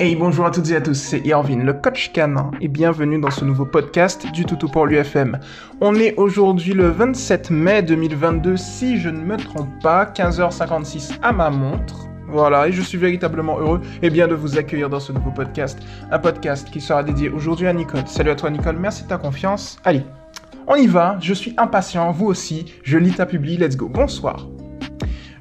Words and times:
Hey, 0.00 0.16
bonjour 0.16 0.44
à 0.44 0.50
toutes 0.50 0.68
et 0.72 0.74
à 0.74 0.80
tous, 0.80 0.94
c'est 0.94 1.24
Irvin, 1.24 1.62
le 1.62 1.72
coach 1.72 2.10
canin, 2.12 2.50
et 2.60 2.66
bienvenue 2.66 3.20
dans 3.20 3.30
ce 3.30 3.44
nouveau 3.44 3.64
podcast 3.64 4.26
du 4.32 4.44
Toutou 4.44 4.66
pour 4.66 4.86
l'UFM. 4.86 5.38
On 5.80 5.94
est 5.94 6.16
aujourd'hui 6.16 6.72
le 6.72 6.88
27 6.88 7.52
mai 7.52 7.80
2022, 7.80 8.56
si 8.56 8.98
je 8.98 9.08
ne 9.08 9.20
me 9.20 9.36
trompe 9.36 9.68
pas, 9.80 10.04
15h56 10.06 11.20
à 11.22 11.30
ma 11.30 11.48
montre. 11.48 12.08
Voilà, 12.26 12.66
et 12.66 12.72
je 12.72 12.82
suis 12.82 12.98
véritablement 12.98 13.60
heureux 13.60 13.82
et 14.02 14.10
bien 14.10 14.26
de 14.26 14.34
vous 14.34 14.58
accueillir 14.58 14.90
dans 14.90 14.98
ce 14.98 15.12
nouveau 15.12 15.30
podcast. 15.30 15.78
Un 16.10 16.18
podcast 16.18 16.68
qui 16.72 16.80
sera 16.80 17.04
dédié 17.04 17.28
aujourd'hui 17.28 17.68
à 17.68 17.72
Nicole. 17.72 18.02
Salut 18.06 18.30
à 18.30 18.34
toi 18.34 18.50
Nicole, 18.50 18.76
merci 18.76 19.04
de 19.04 19.08
ta 19.08 19.18
confiance. 19.18 19.78
Allez, 19.84 20.02
on 20.66 20.74
y 20.74 20.88
va, 20.88 21.18
je 21.20 21.34
suis 21.34 21.54
impatient, 21.56 22.10
vous 22.10 22.26
aussi, 22.26 22.74
je 22.82 22.98
lis 22.98 23.12
ta 23.12 23.26
publi, 23.26 23.58
let's 23.58 23.76
go. 23.76 23.88
Bonsoir. 23.88 24.48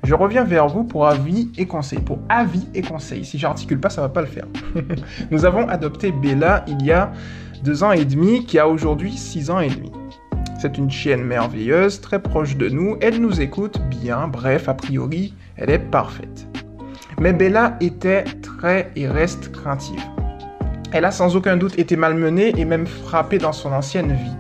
Je 0.04 0.16
reviens 0.16 0.44
vers 0.44 0.68
vous 0.68 0.84
pour 0.84 1.08
avis 1.08 1.50
et 1.58 1.66
conseils. 1.66 2.00
Pour 2.00 2.20
avis 2.28 2.68
et 2.74 2.82
conseils. 2.82 3.24
Si 3.24 3.40
j'articule 3.40 3.80
pas, 3.80 3.90
ça 3.90 4.02
va 4.02 4.10
pas 4.10 4.20
le 4.20 4.28
faire. 4.28 4.48
Nous 5.32 5.46
avons 5.46 5.68
adopté 5.70 6.12
Bella 6.12 6.66
il 6.68 6.86
y 6.86 6.92
a 6.92 7.14
deux 7.64 7.84
ans 7.84 7.94
et 7.94 8.04
demi, 8.04 8.46
qui 8.46 8.60
a 8.60 8.68
aujourd'hui 8.68 9.14
six 9.14 9.50
ans 9.50 9.62
et 9.62 9.70
demi. 9.70 9.92
C'est 10.60 10.78
une 10.78 10.92
chienne 10.92 11.24
merveilleuse, 11.24 12.02
très 12.02 12.22
proche 12.22 12.58
de 12.58 12.68
nous, 12.70 12.98
elle 13.02 13.22
nous 13.22 13.42
écoute 13.42 13.80
bien, 13.90 14.28
bref, 14.28 14.68
a 14.68 14.74
priori, 14.74 15.34
elle 15.56 15.70
est 15.70 15.80
parfaite. 15.80 16.48
Mais 17.20 17.32
Bella 17.32 17.78
était 17.80 18.26
très 18.42 18.92
et 18.98 19.08
reste 19.08 19.52
craintive. 19.52 20.02
Elle 20.92 21.06
a 21.06 21.12
sans 21.12 21.36
aucun 21.36 21.58
doute 21.58 21.80
été 21.80 21.96
malmenée 21.96 22.54
et 22.58 22.66
même 22.66 22.88
frappée 22.88 23.38
dans 23.38 23.54
son 23.54 23.72
ancienne 23.72 24.14
vie. 24.14 24.38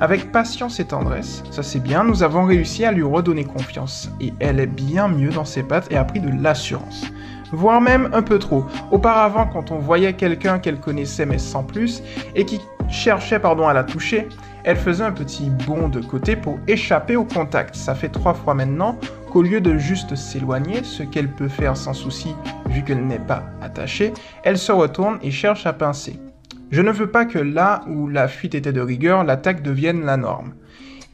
Avec 0.00 0.30
patience 0.30 0.78
et 0.78 0.84
tendresse, 0.84 1.42
ça 1.50 1.64
c'est 1.64 1.80
bien, 1.80 2.04
nous 2.04 2.22
avons 2.22 2.44
réussi 2.44 2.84
à 2.84 2.92
lui 2.92 3.02
redonner 3.02 3.44
confiance. 3.44 4.10
Et 4.20 4.32
elle 4.38 4.60
est 4.60 4.66
bien 4.66 5.08
mieux 5.08 5.30
dans 5.30 5.44
ses 5.44 5.64
pattes 5.64 5.90
et 5.90 5.96
a 5.96 6.04
pris 6.04 6.20
de 6.20 6.30
l'assurance. 6.40 7.04
Voire 7.50 7.80
même 7.80 8.08
un 8.12 8.22
peu 8.22 8.38
trop. 8.38 8.64
Auparavant, 8.92 9.46
quand 9.46 9.72
on 9.72 9.78
voyait 9.78 10.12
quelqu'un 10.12 10.60
qu'elle 10.60 10.78
connaissait 10.78 11.26
mais 11.26 11.38
sans 11.38 11.64
plus, 11.64 12.02
et 12.36 12.44
qui 12.44 12.60
cherchait 12.88 13.40
pardon, 13.40 13.66
à 13.66 13.72
la 13.72 13.82
toucher, 13.82 14.28
elle 14.62 14.76
faisait 14.76 15.04
un 15.04 15.12
petit 15.12 15.50
bond 15.50 15.88
de 15.88 16.00
côté 16.00 16.36
pour 16.36 16.58
échapper 16.68 17.16
au 17.16 17.24
contact. 17.24 17.74
Ça 17.74 17.96
fait 17.96 18.10
trois 18.10 18.34
fois 18.34 18.54
maintenant 18.54 18.98
qu'au 19.30 19.42
lieu 19.42 19.60
de 19.60 19.78
juste 19.78 20.14
s'éloigner, 20.14 20.84
ce 20.84 21.02
qu'elle 21.02 21.28
peut 21.28 21.48
faire 21.48 21.76
sans 21.76 21.92
souci 21.92 22.34
vu 22.68 22.84
qu'elle 22.84 23.04
n'est 23.04 23.18
pas 23.18 23.44
attachée, 23.62 24.12
elle 24.44 24.58
se 24.58 24.70
retourne 24.70 25.18
et 25.22 25.30
cherche 25.30 25.66
à 25.66 25.72
pincer. 25.72 26.20
Je 26.70 26.82
ne 26.82 26.92
veux 26.92 27.10
pas 27.10 27.24
que 27.24 27.38
là 27.38 27.80
où 27.88 28.08
la 28.08 28.28
fuite 28.28 28.54
était 28.54 28.72
de 28.72 28.80
rigueur, 28.82 29.24
l'attaque 29.24 29.62
devienne 29.62 30.04
la 30.04 30.18
norme. 30.18 30.52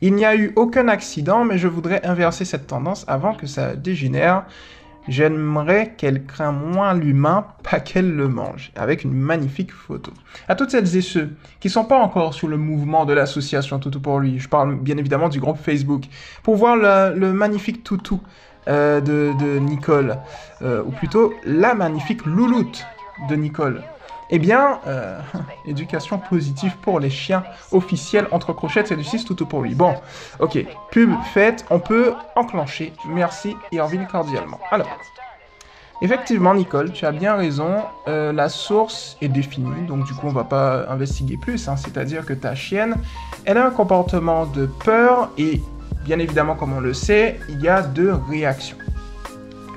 Il 0.00 0.14
n'y 0.14 0.24
a 0.24 0.34
eu 0.34 0.52
aucun 0.56 0.88
accident, 0.88 1.44
mais 1.44 1.58
je 1.58 1.68
voudrais 1.68 2.04
inverser 2.04 2.44
cette 2.44 2.66
tendance 2.66 3.04
avant 3.06 3.34
que 3.34 3.46
ça 3.46 3.76
dégénère. 3.76 4.46
J'aimerais 5.06 5.94
qu'elle 5.96 6.24
craint 6.24 6.50
moins 6.50 6.92
l'humain, 6.94 7.46
pas 7.62 7.78
qu'elle 7.78 8.16
le 8.16 8.26
mange, 8.26 8.72
avec 8.74 9.04
une 9.04 9.12
magnifique 9.12 9.70
photo. 9.70 10.12
À 10.48 10.56
toutes 10.56 10.70
celles 10.70 10.96
et 10.96 11.02
ceux 11.02 11.30
qui 11.60 11.70
sont 11.70 11.84
pas 11.84 11.98
encore 11.98 12.34
sur 12.34 12.48
le 12.48 12.56
mouvement 12.56 13.04
de 13.04 13.12
l'association 13.12 13.78
Toutou 13.78 14.00
pour 14.00 14.18
lui, 14.18 14.40
je 14.40 14.48
parle 14.48 14.76
bien 14.76 14.96
évidemment 14.96 15.28
du 15.28 15.40
groupe 15.40 15.58
Facebook, 15.58 16.04
pour 16.42 16.56
voir 16.56 16.76
le, 16.76 17.32
magnifique 17.32 17.84
toutou 17.84 18.20
euh, 18.66 19.00
de, 19.00 19.58
Nicole, 19.58 20.16
euh, 20.62 20.82
ou 20.84 20.90
plutôt 20.90 21.32
la 21.44 21.74
magnifique 21.74 22.26
louloute 22.26 22.84
de 23.28 23.36
Nicole. 23.36 23.82
Eh 24.30 24.38
bien, 24.38 24.80
euh, 24.86 25.18
éducation 25.66 26.18
positive 26.18 26.76
pour 26.82 27.00
les 27.00 27.10
chiens 27.10 27.44
officiels 27.72 28.26
entre 28.30 28.52
crochettes, 28.52 28.88
c'est 28.88 28.96
du 28.96 29.04
6 29.04 29.24
tout 29.24 29.46
pour 29.46 29.62
lui. 29.62 29.74
Bon, 29.74 29.94
ok, 30.40 30.64
pub 30.90 31.12
faite, 31.32 31.64
on 31.70 31.78
peut 31.78 32.14
enclencher. 32.36 32.92
Merci 33.06 33.56
Irvine 33.72 34.06
cordialement. 34.10 34.60
Alors, 34.70 34.88
effectivement, 36.00 36.54
Nicole, 36.54 36.92
tu 36.92 37.04
as 37.04 37.12
bien 37.12 37.34
raison, 37.34 37.82
euh, 38.08 38.32
la 38.32 38.48
source 38.48 39.16
est 39.20 39.28
définie, 39.28 39.86
donc 39.86 40.04
du 40.04 40.14
coup, 40.14 40.26
on 40.26 40.32
va 40.32 40.44
pas 40.44 40.86
investiguer 40.88 41.36
plus. 41.36 41.68
Hein. 41.68 41.76
C'est-à-dire 41.76 42.24
que 42.24 42.32
ta 42.32 42.54
chienne, 42.54 42.96
elle 43.44 43.58
a 43.58 43.66
un 43.66 43.70
comportement 43.70 44.46
de 44.46 44.66
peur 44.66 45.30
et, 45.36 45.60
bien 46.04 46.18
évidemment, 46.18 46.54
comme 46.54 46.72
on 46.72 46.80
le 46.80 46.94
sait, 46.94 47.40
il 47.50 47.60
y 47.60 47.68
a 47.68 47.82
deux 47.82 48.14
réactions. 48.30 48.78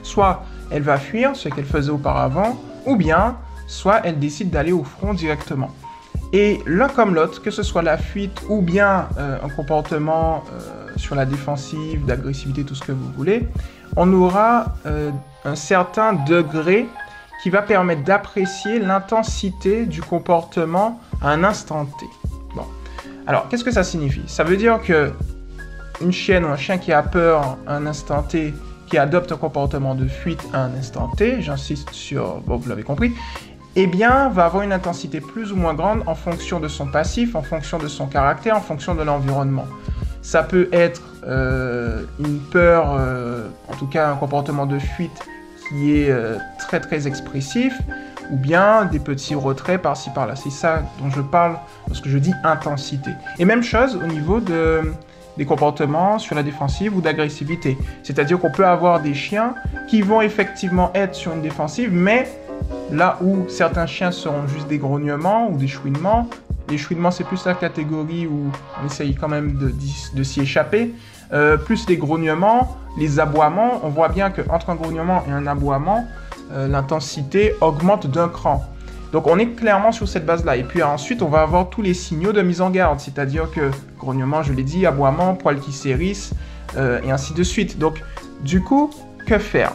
Soit 0.03 0.43
elle 0.71 0.83
va 0.83 0.97
fuir, 0.97 1.35
ce 1.35 1.49
qu'elle 1.49 1.65
faisait 1.65 1.91
auparavant, 1.91 2.57
ou 2.85 2.95
bien 2.95 3.37
soit 3.67 4.01
elle 4.03 4.17
décide 4.17 4.49
d'aller 4.49 4.71
au 4.71 4.83
front 4.83 5.13
directement. 5.13 5.69
Et 6.33 6.59
l'un 6.65 6.89
comme 6.89 7.15
l'autre, 7.15 7.41
que 7.41 7.51
ce 7.51 7.63
soit 7.63 7.81
la 7.81 7.97
fuite 7.97 8.41
ou 8.49 8.61
bien 8.61 9.07
euh, 9.17 9.37
un 9.43 9.49
comportement 9.49 10.43
euh, 10.51 10.87
sur 10.97 11.15
la 11.15 11.25
défensive, 11.25 12.05
d'agressivité, 12.05 12.63
tout 12.63 12.75
ce 12.75 12.83
que 12.83 12.91
vous 12.91 13.11
voulez, 13.15 13.47
on 13.95 14.11
aura 14.11 14.73
euh, 14.85 15.11
un 15.45 15.55
certain 15.55 16.13
degré 16.13 16.87
qui 17.43 17.49
va 17.49 17.61
permettre 17.61 18.03
d'apprécier 18.03 18.79
l'intensité 18.79 19.85
du 19.85 20.01
comportement 20.01 20.99
à 21.21 21.29
un 21.29 21.43
instant 21.43 21.85
T. 21.85 22.05
Bon. 22.55 22.65
Alors, 23.25 23.47
qu'est-ce 23.47 23.63
que 23.63 23.71
ça 23.71 23.83
signifie? 23.83 24.23
Ça 24.27 24.43
veut 24.43 24.57
dire 24.57 24.81
que 24.81 25.13
une 26.01 26.11
chienne 26.11 26.45
ou 26.45 26.49
un 26.49 26.57
chien 26.57 26.77
qui 26.77 26.91
a 26.91 27.03
peur 27.03 27.57
à 27.65 27.75
un 27.75 27.85
instant 27.85 28.23
T, 28.23 28.53
qui 28.87 28.97
adopte 28.97 29.31
un 29.31 29.37
comportement 29.37 29.95
de 29.95 30.07
fuite 30.07 30.43
à 30.53 30.63
un 30.63 30.73
instant 30.75 31.09
T, 31.15 31.41
j'insiste 31.41 31.91
sur, 31.91 32.41
bon, 32.41 32.57
vous 32.57 32.69
l'avez 32.69 32.83
compris, 32.83 33.13
eh 33.79 33.85
bien, 33.85 34.29
va 34.29 34.45
avoir 34.45 34.63
une 34.63 34.73
intensité 34.73 35.21
plus 35.21 35.51
ou 35.51 35.55
moins 35.55 35.75
grande 35.75 36.01
en 36.07 36.15
fonction 36.15 36.59
de 36.59 36.67
son 36.67 36.87
passif, 36.87 37.35
en 37.35 37.43
fonction 37.43 37.77
de 37.77 37.87
son 37.87 38.07
caractère, 38.07 38.57
en 38.57 38.61
fonction 38.61 38.95
de 38.95 39.03
l'environnement. 39.03 39.67
Ça 40.23 40.41
peut 40.41 40.67
être 40.71 41.03
euh, 41.27 42.01
une 42.19 42.39
peur, 42.39 42.95
euh, 42.97 43.47
en 43.67 43.75
tout 43.75 43.85
cas 43.85 44.09
un 44.09 44.15
comportement 44.15 44.65
de 44.65 44.79
fuite 44.79 45.21
qui 45.69 45.95
est 45.95 46.09
euh, 46.09 46.37
très 46.57 46.79
très 46.79 47.07
expressif, 47.07 47.79
ou 48.31 48.37
bien 48.37 48.85
des 48.85 48.97
petits 48.97 49.35
retraits 49.35 49.79
par-ci 49.79 50.09
par-là. 50.09 50.35
C'est 50.35 50.49
ça 50.49 50.81
dont 50.99 51.11
je 51.11 51.21
parle 51.21 51.55
lorsque 51.87 52.07
je 52.07 52.17
dis 52.17 52.33
intensité. 52.43 53.11
Et 53.37 53.45
même 53.45 53.61
chose 53.61 53.95
au 53.95 54.07
niveau 54.07 54.39
de, 54.39 54.91
des 55.37 55.45
comportements 55.45 56.17
sur 56.17 56.35
la 56.35 56.41
défensive 56.41 56.97
ou 56.97 57.01
d'agressivité. 57.01 57.77
C'est-à-dire 58.01 58.39
qu'on 58.39 58.51
peut 58.51 58.65
avoir 58.65 59.01
des 59.01 59.13
chiens 59.13 59.53
qui 59.87 60.01
vont 60.01 60.21
effectivement 60.21 60.89
être 60.95 61.13
sur 61.13 61.31
une 61.33 61.43
défensive, 61.43 61.91
mais 61.93 62.27
Là 62.91 63.17
où 63.21 63.47
certains 63.49 63.85
chiens 63.85 64.11
seront 64.11 64.47
juste 64.47 64.67
des 64.67 64.77
grognements 64.77 65.49
ou 65.49 65.57
des 65.57 65.67
chouinements, 65.67 66.27
les 66.69 66.77
chouinements 66.77 67.11
c'est 67.11 67.23
plus 67.23 67.45
la 67.45 67.53
catégorie 67.53 68.27
où 68.27 68.51
on 68.81 68.85
essaye 68.85 69.15
quand 69.15 69.27
même 69.27 69.57
de, 69.57 70.23
s'y 70.23 70.41
échapper. 70.41 70.93
Euh, 71.33 71.57
plus 71.57 71.87
les 71.89 71.97
grognements, 71.97 72.77
les 72.97 73.19
aboiements, 73.19 73.81
on 73.83 73.89
voit 73.89 74.09
bien 74.09 74.29
qu'entre 74.29 74.69
un 74.69 74.75
grognement 74.75 75.23
et 75.27 75.31
un 75.31 75.45
aboiement, 75.47 76.05
euh, 76.51 76.67
l'intensité 76.67 77.53
augmente 77.59 78.07
d'un 78.07 78.29
cran. 78.29 78.63
Donc 79.11 79.27
on 79.27 79.37
est 79.37 79.47
clairement 79.47 79.91
sur 79.91 80.07
cette 80.07 80.25
base-là. 80.25 80.57
Et 80.57 80.63
puis 80.63 80.83
ensuite, 80.83 81.21
on 81.21 81.29
va 81.29 81.41
avoir 81.41 81.69
tous 81.69 81.81
les 81.81 81.93
signaux 81.93 82.33
de 82.33 82.41
mise 82.41 82.61
en 82.61 82.69
garde, 82.69 82.99
c'est-à-dire 82.99 83.49
que 83.51 83.71
grognement, 83.97 84.43
je 84.43 84.53
l'ai 84.53 84.63
dit, 84.63 84.85
aboiement, 84.85 85.35
poils 85.35 85.59
qui 85.59 85.71
s'hérissent, 85.71 86.33
euh, 86.75 87.01
et 87.03 87.11
ainsi 87.11 87.33
de 87.33 87.43
suite. 87.43 87.77
Donc 87.77 88.01
du 88.41 88.61
coup, 88.61 88.89
que 89.25 89.37
faire? 89.37 89.73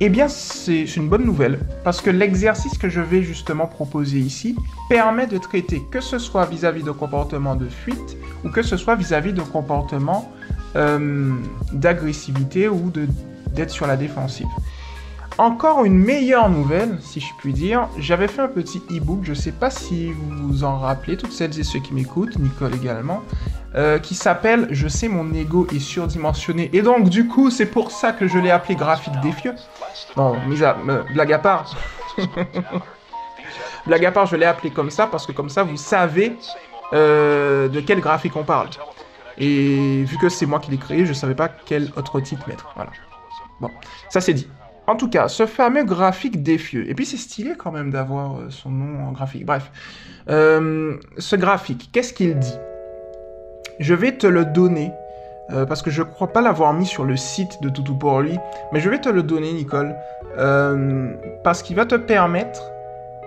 Eh 0.00 0.08
bien, 0.08 0.28
c'est 0.28 0.84
une 0.96 1.08
bonne 1.08 1.24
nouvelle, 1.24 1.60
parce 1.84 2.00
que 2.00 2.10
l'exercice 2.10 2.76
que 2.76 2.88
je 2.88 3.00
vais 3.00 3.22
justement 3.22 3.66
proposer 3.66 4.18
ici 4.18 4.56
permet 4.88 5.26
de 5.26 5.38
traiter 5.38 5.82
que 5.90 6.00
ce 6.00 6.18
soit 6.18 6.46
vis-à-vis 6.46 6.82
de 6.82 6.90
comportements 6.90 7.54
de 7.54 7.68
fuite 7.68 8.16
ou 8.44 8.50
que 8.50 8.62
ce 8.62 8.76
soit 8.76 8.96
vis-à-vis 8.96 9.32
de 9.32 9.40
comportements 9.40 10.32
euh, 10.74 11.32
d'agressivité 11.72 12.68
ou 12.68 12.90
d'être 13.54 13.70
sur 13.70 13.86
la 13.86 13.96
défensive. 13.96 14.48
Encore 15.38 15.84
une 15.84 15.98
meilleure 15.98 16.48
nouvelle, 16.48 16.98
si 17.00 17.20
je 17.20 17.32
puis 17.38 17.52
dire, 17.52 17.88
j'avais 17.98 18.28
fait 18.28 18.42
un 18.42 18.48
petit 18.48 18.82
e-book, 18.90 19.20
je 19.22 19.30
ne 19.30 19.36
sais 19.36 19.52
pas 19.52 19.70
si 19.70 20.12
vous 20.12 20.48
vous 20.48 20.64
en 20.64 20.78
rappelez, 20.78 21.16
toutes 21.16 21.32
celles 21.32 21.58
et 21.58 21.64
ceux 21.64 21.80
qui 21.80 21.92
m'écoutent, 21.92 22.38
Nicole 22.38 22.74
également, 22.74 23.22
euh, 23.76 23.98
qui 23.98 24.14
s'appelle 24.14 24.68
Je 24.70 24.86
sais 24.86 25.08
mon 25.08 25.32
ego 25.34 25.66
est 25.74 25.80
surdimensionné. 25.80 26.70
Et 26.72 26.82
donc 26.82 27.08
du 27.08 27.26
coup, 27.26 27.50
c'est 27.50 27.66
pour 27.66 27.90
ça 27.90 28.12
que 28.12 28.28
je 28.28 28.38
l'ai 28.38 28.50
appelé 28.50 28.76
graphique 28.76 29.14
défieux. 29.20 29.54
Bon, 30.14 30.36
mise 30.46 30.62
à, 30.62 30.76
euh, 30.88 31.02
blague 31.12 31.32
à 31.32 31.38
part. 31.40 31.76
blague 33.86 34.04
à 34.04 34.12
part, 34.12 34.26
je 34.26 34.36
l'ai 34.36 34.46
appelé 34.46 34.70
comme 34.70 34.90
ça 34.90 35.08
parce 35.08 35.26
que 35.26 35.32
comme 35.32 35.48
ça, 35.48 35.64
vous 35.64 35.76
savez 35.76 36.36
euh, 36.92 37.68
de 37.68 37.80
quel 37.80 37.98
graphique 37.98 38.36
on 38.36 38.44
parle. 38.44 38.68
Et 39.38 40.04
vu 40.04 40.18
que 40.18 40.28
c'est 40.28 40.46
moi 40.46 40.60
qui 40.60 40.70
l'ai 40.70 40.78
créé, 40.78 41.04
je 41.04 41.10
ne 41.10 41.14
savais 41.14 41.34
pas 41.34 41.48
quel 41.48 41.90
autre 41.96 42.20
titre 42.20 42.48
mettre. 42.48 42.72
Voilà. 42.76 42.92
Bon, 43.60 43.70
ça 44.08 44.20
c'est 44.20 44.34
dit. 44.34 44.48
En 44.86 44.94
tout 44.94 45.10
cas, 45.10 45.26
ce 45.26 45.46
fameux 45.46 45.82
graphique 45.82 46.44
défieux. 46.44 46.88
Et 46.88 46.94
puis 46.94 47.06
c'est 47.06 47.16
stylé 47.16 47.54
quand 47.58 47.72
même 47.72 47.90
d'avoir 47.90 48.36
son 48.50 48.70
nom 48.70 49.08
en 49.08 49.10
graphique. 49.10 49.46
Bref, 49.46 49.72
ce 50.28 51.34
graphique, 51.34 51.90
qu'est-ce 51.92 52.12
qu'il 52.12 52.38
dit? 52.38 52.54
Je 53.78 53.94
vais 53.94 54.12
te 54.12 54.26
le 54.26 54.44
donner 54.44 54.92
euh, 55.52 55.66
parce 55.66 55.82
que 55.82 55.90
je 55.90 56.02
crois 56.02 56.32
pas 56.32 56.40
l'avoir 56.40 56.72
mis 56.72 56.86
sur 56.86 57.04
le 57.04 57.16
site 57.16 57.62
de 57.62 57.68
Toutou 57.68 57.94
pour 57.94 58.20
lui, 58.20 58.38
mais 58.72 58.80
je 58.80 58.88
vais 58.88 59.00
te 59.00 59.08
le 59.08 59.22
donner, 59.22 59.52
Nicole, 59.52 59.94
parce 61.44 61.62
qu'il 61.62 61.76
va 61.76 61.86
te 61.86 61.94
permettre 61.94 62.70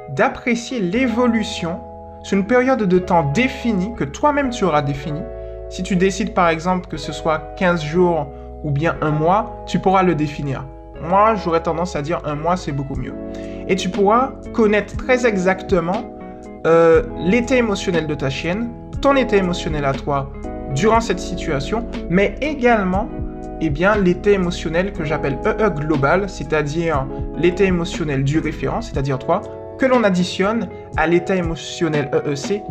d'apprécier 0.09 0.79
l'évolution 0.79 1.79
sur 2.23 2.37
une 2.37 2.45
période 2.45 2.83
de 2.83 2.99
temps 2.99 3.31
définie 3.31 3.93
que 3.95 4.03
toi-même 4.03 4.49
tu 4.49 4.65
auras 4.65 4.81
définie. 4.81 5.23
Si 5.69 5.83
tu 5.83 5.95
décides 5.95 6.33
par 6.33 6.49
exemple 6.49 6.87
que 6.87 6.97
ce 6.97 7.11
soit 7.11 7.39
15 7.57 7.83
jours 7.83 8.27
ou 8.63 8.71
bien 8.71 8.95
un 9.01 9.11
mois, 9.11 9.63
tu 9.65 9.79
pourras 9.79 10.03
le 10.03 10.15
définir. 10.15 10.65
Moi, 11.01 11.35
j'aurais 11.35 11.61
tendance 11.61 11.95
à 11.95 12.01
dire 12.01 12.21
un 12.25 12.35
mois, 12.35 12.57
c'est 12.57 12.71
beaucoup 12.71 12.95
mieux. 12.95 13.13
Et 13.67 13.75
tu 13.75 13.89
pourras 13.89 14.31
connaître 14.53 14.97
très 14.97 15.25
exactement 15.25 16.17
euh, 16.65 17.03
l'état 17.19 17.55
émotionnel 17.55 18.07
de 18.07 18.15
ta 18.15 18.29
chienne, 18.29 18.69
ton 19.01 19.15
état 19.15 19.37
émotionnel 19.37 19.85
à 19.85 19.93
toi 19.93 20.31
durant 20.77 21.01
cette 21.01 21.19
situation, 21.19 21.85
mais 22.09 22.35
également 22.41 23.09
eh 23.59 23.71
bien, 23.71 23.95
l'état 23.95 24.29
émotionnel 24.29 24.93
que 24.93 25.03
j'appelle 25.03 25.39
EE 25.43 25.69
global, 25.71 26.29
c'est-à-dire 26.29 27.07
l'état 27.35 27.63
émotionnel 27.63 28.23
du 28.23 28.37
référent, 28.37 28.81
c'est-à-dire 28.81 29.17
toi, 29.17 29.41
que 29.79 29.87
l'on 29.87 30.03
additionne 30.03 30.69
à 30.95 31.07
l'état 31.07 31.35
émotionnel 31.35 32.11
EEC 32.13 32.61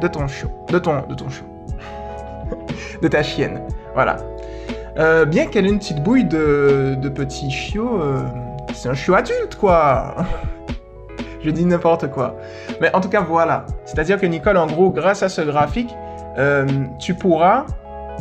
de 0.00 0.08
ton 0.08 0.26
chiot, 0.26 0.50
de 0.70 0.78
ton, 0.78 1.02
de 1.06 1.14
ton 1.14 1.28
chiot, 1.28 1.44
de 3.02 3.08
ta 3.08 3.22
chienne. 3.22 3.60
Voilà. 3.92 4.16
Euh, 4.98 5.26
bien 5.26 5.46
qu'elle 5.46 5.66
ait 5.66 5.70
une 5.70 5.78
petite 5.78 6.02
bouille 6.02 6.24
de, 6.24 6.96
de 6.98 7.08
petit 7.10 7.50
chiot, 7.50 8.00
euh, 8.00 8.22
c'est 8.72 8.88
un 8.88 8.94
chiot 8.94 9.14
adulte, 9.14 9.56
quoi. 9.56 10.14
Je 11.44 11.50
dis 11.50 11.66
n'importe 11.66 12.10
quoi. 12.10 12.36
Mais 12.80 12.94
en 12.94 13.00
tout 13.00 13.08
cas, 13.08 13.20
voilà. 13.20 13.66
C'est-à-dire 13.84 14.18
que 14.18 14.26
Nicole, 14.26 14.56
en 14.56 14.66
gros, 14.66 14.90
grâce 14.90 15.22
à 15.22 15.28
ce 15.28 15.42
graphique, 15.42 15.94
euh, 16.38 16.66
tu 16.98 17.14
pourras 17.14 17.66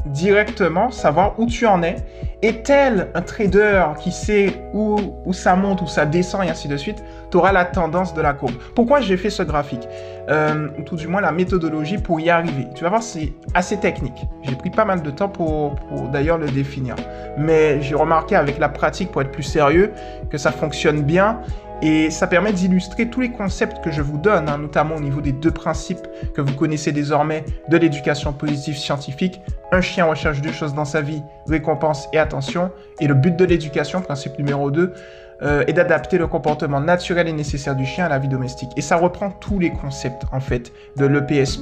directement 0.06 0.92
savoir 0.92 1.40
où 1.40 1.46
tu 1.46 1.66
en 1.66 1.84
es. 1.84 1.96
Et 2.44 2.64
tel 2.64 3.10
un 3.14 3.22
trader 3.22 3.86
qui 4.00 4.12
sait 4.12 4.64
où, 4.74 4.98
où 5.26 5.34
ça 5.34 5.56
monte, 5.56 5.84
où 5.84 5.88
ça 5.88 6.08
descend 6.08 6.44
et 6.44 6.50
ainsi 6.50 6.68
de 6.68 6.76
suite, 6.76 7.04
tu 7.30 7.38
auras 7.38 7.52
la 7.52 7.66
tendance 7.66 8.16
de 8.16 8.22
la 8.22 8.34
courbe. 8.34 8.56
Pourquoi 8.74 9.00
j'ai 9.00 9.16
fait 9.16 9.30
ce 9.30 9.44
graphique 9.44 9.88
euh, 10.28 10.70
Ou 10.80 10.82
tout 10.82 10.96
du 10.96 11.08
moins 11.08 11.22
la 11.22 11.32
méthodologie 11.32 12.00
pour 12.00 12.20
y 12.20 12.32
arriver. 12.32 12.68
Tu 12.74 12.84
vas 12.84 12.90
voir, 12.90 13.04
c'est 13.04 13.32
assez 13.54 13.78
technique. 13.78 14.26
J'ai 14.42 14.56
pris 14.56 14.72
pas 14.72 14.86
mal 14.86 15.04
de 15.04 15.12
temps 15.12 15.30
pour, 15.30 15.76
pour 15.76 16.08
d'ailleurs 16.08 16.40
le 16.40 16.50
définir. 16.50 16.96
Mais 17.38 17.80
j'ai 17.84 17.94
remarqué 17.94 18.36
avec 18.36 18.58
la 18.58 18.70
pratique, 18.70 19.12
pour 19.12 19.22
être 19.22 19.32
plus 19.32 19.44
sérieux, 19.44 19.92
que 20.32 20.40
ça 20.40 20.52
fonctionne 20.52 21.04
bien 21.04 21.42
et 21.82 22.12
ça 22.12 22.28
permet 22.28 22.54
d'illustrer 22.54 23.10
tous 23.10 23.22
les 23.22 23.32
concepts 23.32 23.84
que 23.84 23.92
je 23.92 24.02
vous 24.02 24.18
donne, 24.18 24.50
hein, 24.50 24.58
notamment 24.58 24.96
au 24.96 25.00
niveau 25.00 25.22
des 25.22 25.32
deux 25.32 25.52
principes 25.52 26.08
que 26.34 26.42
vous 26.42 26.54
connaissez 26.54 26.92
désormais 26.92 27.44
de 27.70 27.78
l'éducation 27.78 28.34
positive 28.34 28.78
scientifique. 28.78 29.42
Un 29.72 29.82
chien 29.82 30.06
recherche 30.06 30.42
deux 30.42 30.52
choses 30.52 30.76
dans 30.76 30.86
sa 30.86 31.02
vie, 31.02 31.24
récompense 31.48 32.08
et 32.14 32.20
attention. 32.20 32.72
Et 33.00 33.08
le 33.08 33.16
but 33.16 33.36
de 33.36 33.46
l'éducation, 33.46 34.02
principe 34.02 34.38
numéro 34.38 34.70
2, 34.70 34.94
euh, 35.42 35.64
est 35.66 35.74
d'adapter 35.74 36.20
le 36.20 36.28
comportement 36.28 36.80
naturel 36.80 37.28
et 37.28 37.34
nécessaire 37.34 37.76
du 37.76 37.86
chien 37.86 38.06
à 38.06 38.10
la 38.10 38.20
vie 38.20 38.28
domestique. 38.28 38.70
Et 38.78 38.82
ça 38.82 38.98
reprend 38.98 39.32
tous 39.32 39.58
les 39.58 39.72
concepts, 39.72 40.22
en 40.32 40.40
fait, 40.40 40.72
de 40.98 41.06
l'EPS+. 41.08 41.62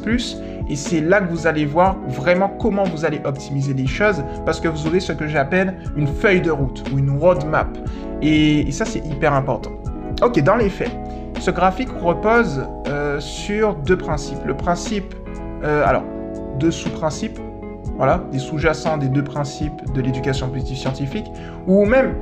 Et 0.69 0.75
c'est 0.75 0.99
là 0.99 1.21
que 1.21 1.29
vous 1.29 1.47
allez 1.47 1.65
voir 1.65 1.97
vraiment 2.07 2.49
comment 2.49 2.83
vous 2.83 3.05
allez 3.05 3.21
optimiser 3.23 3.73
les 3.73 3.87
choses, 3.87 4.21
parce 4.45 4.59
que 4.59 4.67
vous 4.67 4.85
aurez 4.85 4.99
ce 4.99 5.13
que 5.13 5.27
j'appelle 5.27 5.77
une 5.95 6.07
feuille 6.07 6.41
de 6.41 6.51
route 6.51 6.83
ou 6.91 6.99
une 6.99 7.17
roadmap. 7.17 7.69
et 8.21 8.69
ça, 8.71 8.83
c'est 8.83 8.99
hyper 9.05 9.33
important. 9.33 9.71
Ok, 10.21 10.37
dans 10.41 10.57
les 10.57 10.69
faits, 10.69 10.91
ce 11.39 11.49
graphique 11.49 11.87
repose 12.01 12.65
euh, 12.87 13.21
sur 13.21 13.75
deux 13.75 13.97
principes. 13.97 14.43
Le 14.45 14.53
principe, 14.53 15.15
euh, 15.63 15.87
alors, 15.87 16.03
deux 16.59 16.71
sous-principes, 16.71 17.39
voilà, 17.95 18.21
des 18.29 18.39
sous-jacents 18.39 18.97
des 18.97 19.07
deux 19.07 19.23
principes 19.23 19.81
de 19.93 20.01
l'éducation 20.01 20.49
positive 20.49 20.77
scientifique, 20.77 21.27
ou 21.67 21.85
même, 21.85 22.15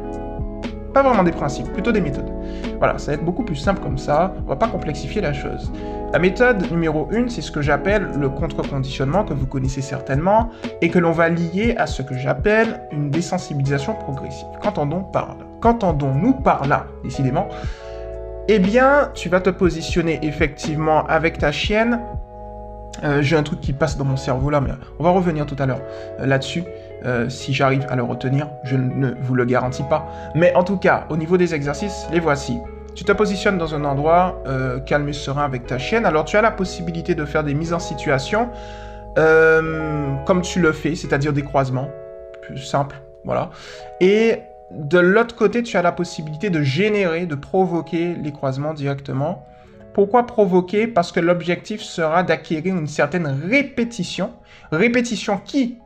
pas 0.94 1.02
vraiment 1.02 1.24
des 1.24 1.32
principes, 1.32 1.74
plutôt 1.74 1.92
des 1.92 2.02
méthodes. 2.02 2.32
Voilà, 2.78 3.00
ça 3.00 3.08
va 3.08 3.14
être 3.16 3.26
beaucoup 3.26 3.44
plus 3.44 3.56
simple 3.56 3.82
comme 3.82 3.98
ça, 3.98 4.36
on 4.46 4.50
va 4.50 4.56
pas 4.56 4.68
complexifier 4.68 5.22
la 5.22 5.34
chose. 5.34 5.72
La 6.14 6.20
méthode 6.20 6.72
numéro 6.72 7.10
1, 7.12 7.30
c'est 7.30 7.42
ce 7.42 7.52
que 7.52 7.62
j'appelle 7.62 8.12
le 8.16 8.30
contre-conditionnement, 8.30 9.24
que 9.24 9.34
vous 9.34 9.48
connaissez 9.48 9.82
certainement, 9.82 10.50
et 10.82 10.90
que 10.90 11.00
l'on 11.00 11.14
va 11.14 11.30
lier 11.30 11.74
à 11.78 11.88
ce 11.88 12.04
que 12.04 12.16
j'appelle 12.16 12.82
une 12.92 13.10
désensibilisation 13.10 13.96
progressive. 13.96 14.48
Qu'entendons 14.62 15.02
par 15.02 15.30
là? 15.30 15.46
Qu'entendons-nous 15.62 16.34
par 16.34 16.68
là, 16.68 16.86
décidément? 17.04 17.48
Eh 18.48 18.60
bien, 18.60 19.12
tu 19.14 19.30
vas 19.30 19.42
te 19.42 19.50
positionner 19.50 20.20
effectivement 20.24 21.06
avec 21.08 21.38
ta 21.38 21.52
chienne. 21.52 22.00
Euh, 23.04 23.22
j'ai 23.22 23.36
un 23.36 23.44
truc 23.44 23.62
qui 23.62 23.74
passe 23.74 23.98
dans 23.98 24.06
mon 24.06 24.18
cerveau 24.18 24.50
là, 24.50 24.62
mais 24.62 24.72
on 25.00 25.04
va 25.04 25.12
revenir 25.12 25.46
tout 25.46 25.56
à 25.60 25.66
l'heure 25.66 25.82
euh, 26.20 26.26
là-dessus. 26.26 26.64
Euh, 27.06 27.30
si 27.30 27.54
j'arrive 27.54 27.86
à 27.90 27.96
le 27.96 28.04
retenir, 28.04 28.48
je 28.64 28.76
ne 28.76 29.14
vous 29.22 29.36
le 29.36 29.46
garantis 29.46 29.84
pas. 29.84 30.08
Mais 30.34 30.54
en 30.56 30.64
tout 30.64 30.78
cas, 30.78 31.06
au 31.10 31.18
niveau 31.18 31.38
des 31.38 31.54
exercices, 31.54 32.08
les 32.12 32.20
voici. 32.20 32.60
Tu 32.96 33.04
te 33.04 33.12
positionnes 33.12 33.60
dans 33.60 33.76
un 33.76 33.86
endroit 33.86 34.42
calme 34.88 35.08
et 35.08 35.14
serein 35.14 35.44
avec 35.44 35.68
ta 35.68 35.78
chienne. 35.78 36.04
Alors 36.04 36.26
tu 36.26 36.36
as 36.36 36.42
la 36.42 36.50
possibilité 36.50 37.14
de 37.14 37.26
faire 37.26 37.44
des 37.44 37.54
mises 37.54 37.72
en 37.72 37.78
situation 37.78 38.50
comme 39.16 40.42
tu 40.42 40.60
le 40.60 40.72
fais, 40.72 40.96
c'est-à-dire 40.96 41.32
des 41.32 41.44
croisements. 41.44 41.90
Plus 42.42 42.58
simple, 42.58 42.96
voilà. 43.24 43.52
Et 44.02 44.42
de 44.72 45.00
l'autre 45.00 45.36
côté, 45.36 45.64
tu 45.64 45.78
as 45.78 45.82
la 45.82 45.92
possibilité 45.92 46.50
de 46.50 46.62
générer, 46.62 47.26
de 47.26 47.36
provoquer 47.36 48.16
les 48.16 48.32
croisements 48.32 48.74
directement. 48.74 49.46
Pourquoi 49.94 50.28
provoquer? 50.28 50.88
Parce 50.88 51.12
que 51.12 51.20
l'objectif 51.20 51.82
sera 51.82 52.24
d'acquérir 52.24 52.76
une 52.76 52.88
certaine 52.88 53.28
répétition. 53.28 54.34
Répétition 54.72 55.38
qui, 55.38 55.80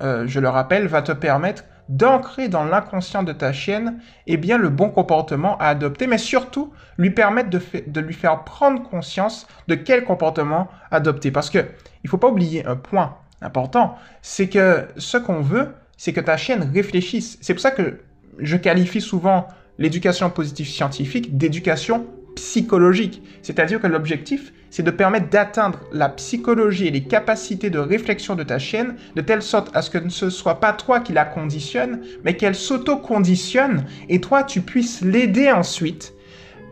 euh, 0.00 0.24
je 0.26 0.40
le 0.40 0.48
rappelle, 0.48 0.86
va 0.86 1.02
te 1.02 1.12
permettre 1.12 1.64
d'ancrer 1.88 2.48
dans 2.48 2.64
l'inconscient 2.64 3.22
de 3.22 3.32
ta 3.32 3.52
chienne 3.52 3.98
eh 4.26 4.36
bien, 4.36 4.56
le 4.56 4.70
bon 4.70 4.88
comportement 4.88 5.58
à 5.58 5.66
adopter, 5.66 6.06
mais 6.06 6.18
surtout 6.18 6.72
lui 6.96 7.10
permettre 7.10 7.50
de, 7.50 8.00
lui 8.00 8.14
faire 8.14 8.44
prendre 8.44 8.82
conscience 8.82 9.46
de 9.68 9.74
quel 9.74 10.04
comportement 10.04 10.68
adopter. 10.90 11.30
Parce 11.30 11.50
que 11.50 11.58
il 12.02 12.10
faut 12.10 12.18
pas 12.18 12.28
oublier 12.28 12.64
un 12.66 12.76
point 12.76 13.16
important, 13.42 13.96
c'est 14.22 14.48
que 14.48 14.86
ce 14.96 15.18
qu'on 15.18 15.40
veut, 15.40 15.74
c'est 15.96 16.12
que 16.12 16.20
ta 16.20 16.36
chienne 16.36 16.70
réfléchisse. 16.72 17.38
C'est 17.40 17.54
pour 17.54 17.60
ça 17.60 17.70
que 17.70 18.00
je 18.38 18.56
qualifie 18.56 19.00
souvent 19.00 19.48
l'éducation 19.78 20.30
positive 20.30 20.68
scientifique 20.68 21.36
d'éducation 21.36 22.06
psychologique. 22.36 23.22
C'est-à-dire 23.42 23.80
que 23.80 23.86
l'objectif, 23.86 24.52
c'est 24.70 24.82
de 24.82 24.90
permettre 24.90 25.30
d'atteindre 25.30 25.78
la 25.92 26.08
psychologie 26.08 26.88
et 26.88 26.90
les 26.90 27.04
capacités 27.04 27.70
de 27.70 27.78
réflexion 27.78 28.34
de 28.34 28.42
ta 28.42 28.58
chienne 28.58 28.96
de 29.14 29.20
telle 29.20 29.42
sorte 29.42 29.74
à 29.74 29.82
ce 29.82 29.90
que 29.90 30.08
ce 30.08 30.24
ne 30.24 30.30
soit 30.30 30.60
pas 30.60 30.72
toi 30.72 31.00
qui 31.00 31.12
la 31.12 31.24
conditionne, 31.24 32.00
mais 32.24 32.36
qu'elle 32.36 32.56
s'auto-conditionne 32.56 33.84
et 34.08 34.20
toi, 34.20 34.42
tu 34.42 34.62
puisses 34.62 35.00
l'aider 35.00 35.52
ensuite 35.52 36.12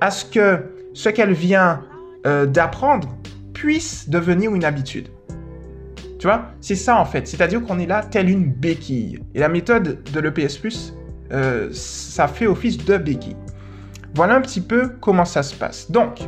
à 0.00 0.10
ce 0.10 0.24
que 0.24 0.58
ce 0.94 1.08
qu'elle 1.08 1.32
vient 1.32 1.84
euh, 2.26 2.44
d'apprendre 2.44 3.16
puisse 3.54 4.08
devenir 4.08 4.54
une 4.54 4.64
habitude. 4.64 5.08
Tu 6.22 6.28
vois, 6.28 6.52
c'est 6.60 6.76
ça 6.76 7.00
en 7.00 7.04
fait. 7.04 7.26
C'est-à-dire 7.26 7.60
qu'on 7.62 7.80
est 7.80 7.86
là 7.86 8.00
tel 8.08 8.30
une 8.30 8.52
béquille. 8.52 9.18
Et 9.34 9.40
la 9.40 9.48
méthode 9.48 10.04
de 10.12 10.20
l'EPS, 10.20 10.94
euh, 11.32 11.68
ça 11.72 12.28
fait 12.28 12.46
office 12.46 12.76
de 12.76 12.96
béquille. 12.96 13.34
Voilà 14.14 14.36
un 14.36 14.40
petit 14.40 14.60
peu 14.60 14.92
comment 15.00 15.24
ça 15.24 15.42
se 15.42 15.52
passe. 15.52 15.90
Donc, 15.90 16.20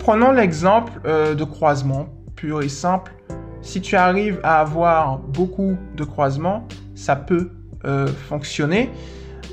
prenons 0.00 0.32
l'exemple 0.32 0.94
euh, 1.06 1.36
de 1.36 1.44
croisement 1.44 2.08
pur 2.34 2.60
et 2.60 2.68
simple. 2.68 3.14
Si 3.62 3.80
tu 3.80 3.94
arrives 3.94 4.40
à 4.42 4.58
avoir 4.58 5.20
beaucoup 5.20 5.76
de 5.94 6.02
croisements, 6.02 6.66
ça 6.96 7.14
peut 7.14 7.52
euh, 7.84 8.08
fonctionner. 8.08 8.90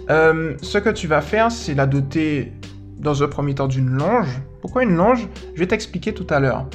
ce 0.10 0.78
que 0.80 0.90
tu 0.90 1.06
vas 1.06 1.22
faire, 1.22 1.52
c'est 1.52 1.76
la 1.76 1.86
doter 1.86 2.52
dans 2.98 3.22
un 3.22 3.28
premier 3.28 3.54
temps 3.54 3.68
d'une 3.68 3.90
longe. 3.90 4.42
Pourquoi 4.60 4.82
une 4.82 4.96
longe? 4.96 5.30
Je 5.54 5.60
vais 5.60 5.68
t'expliquer 5.68 6.16
tout 6.16 6.26
à 6.32 6.40
l'heure. 6.40 6.66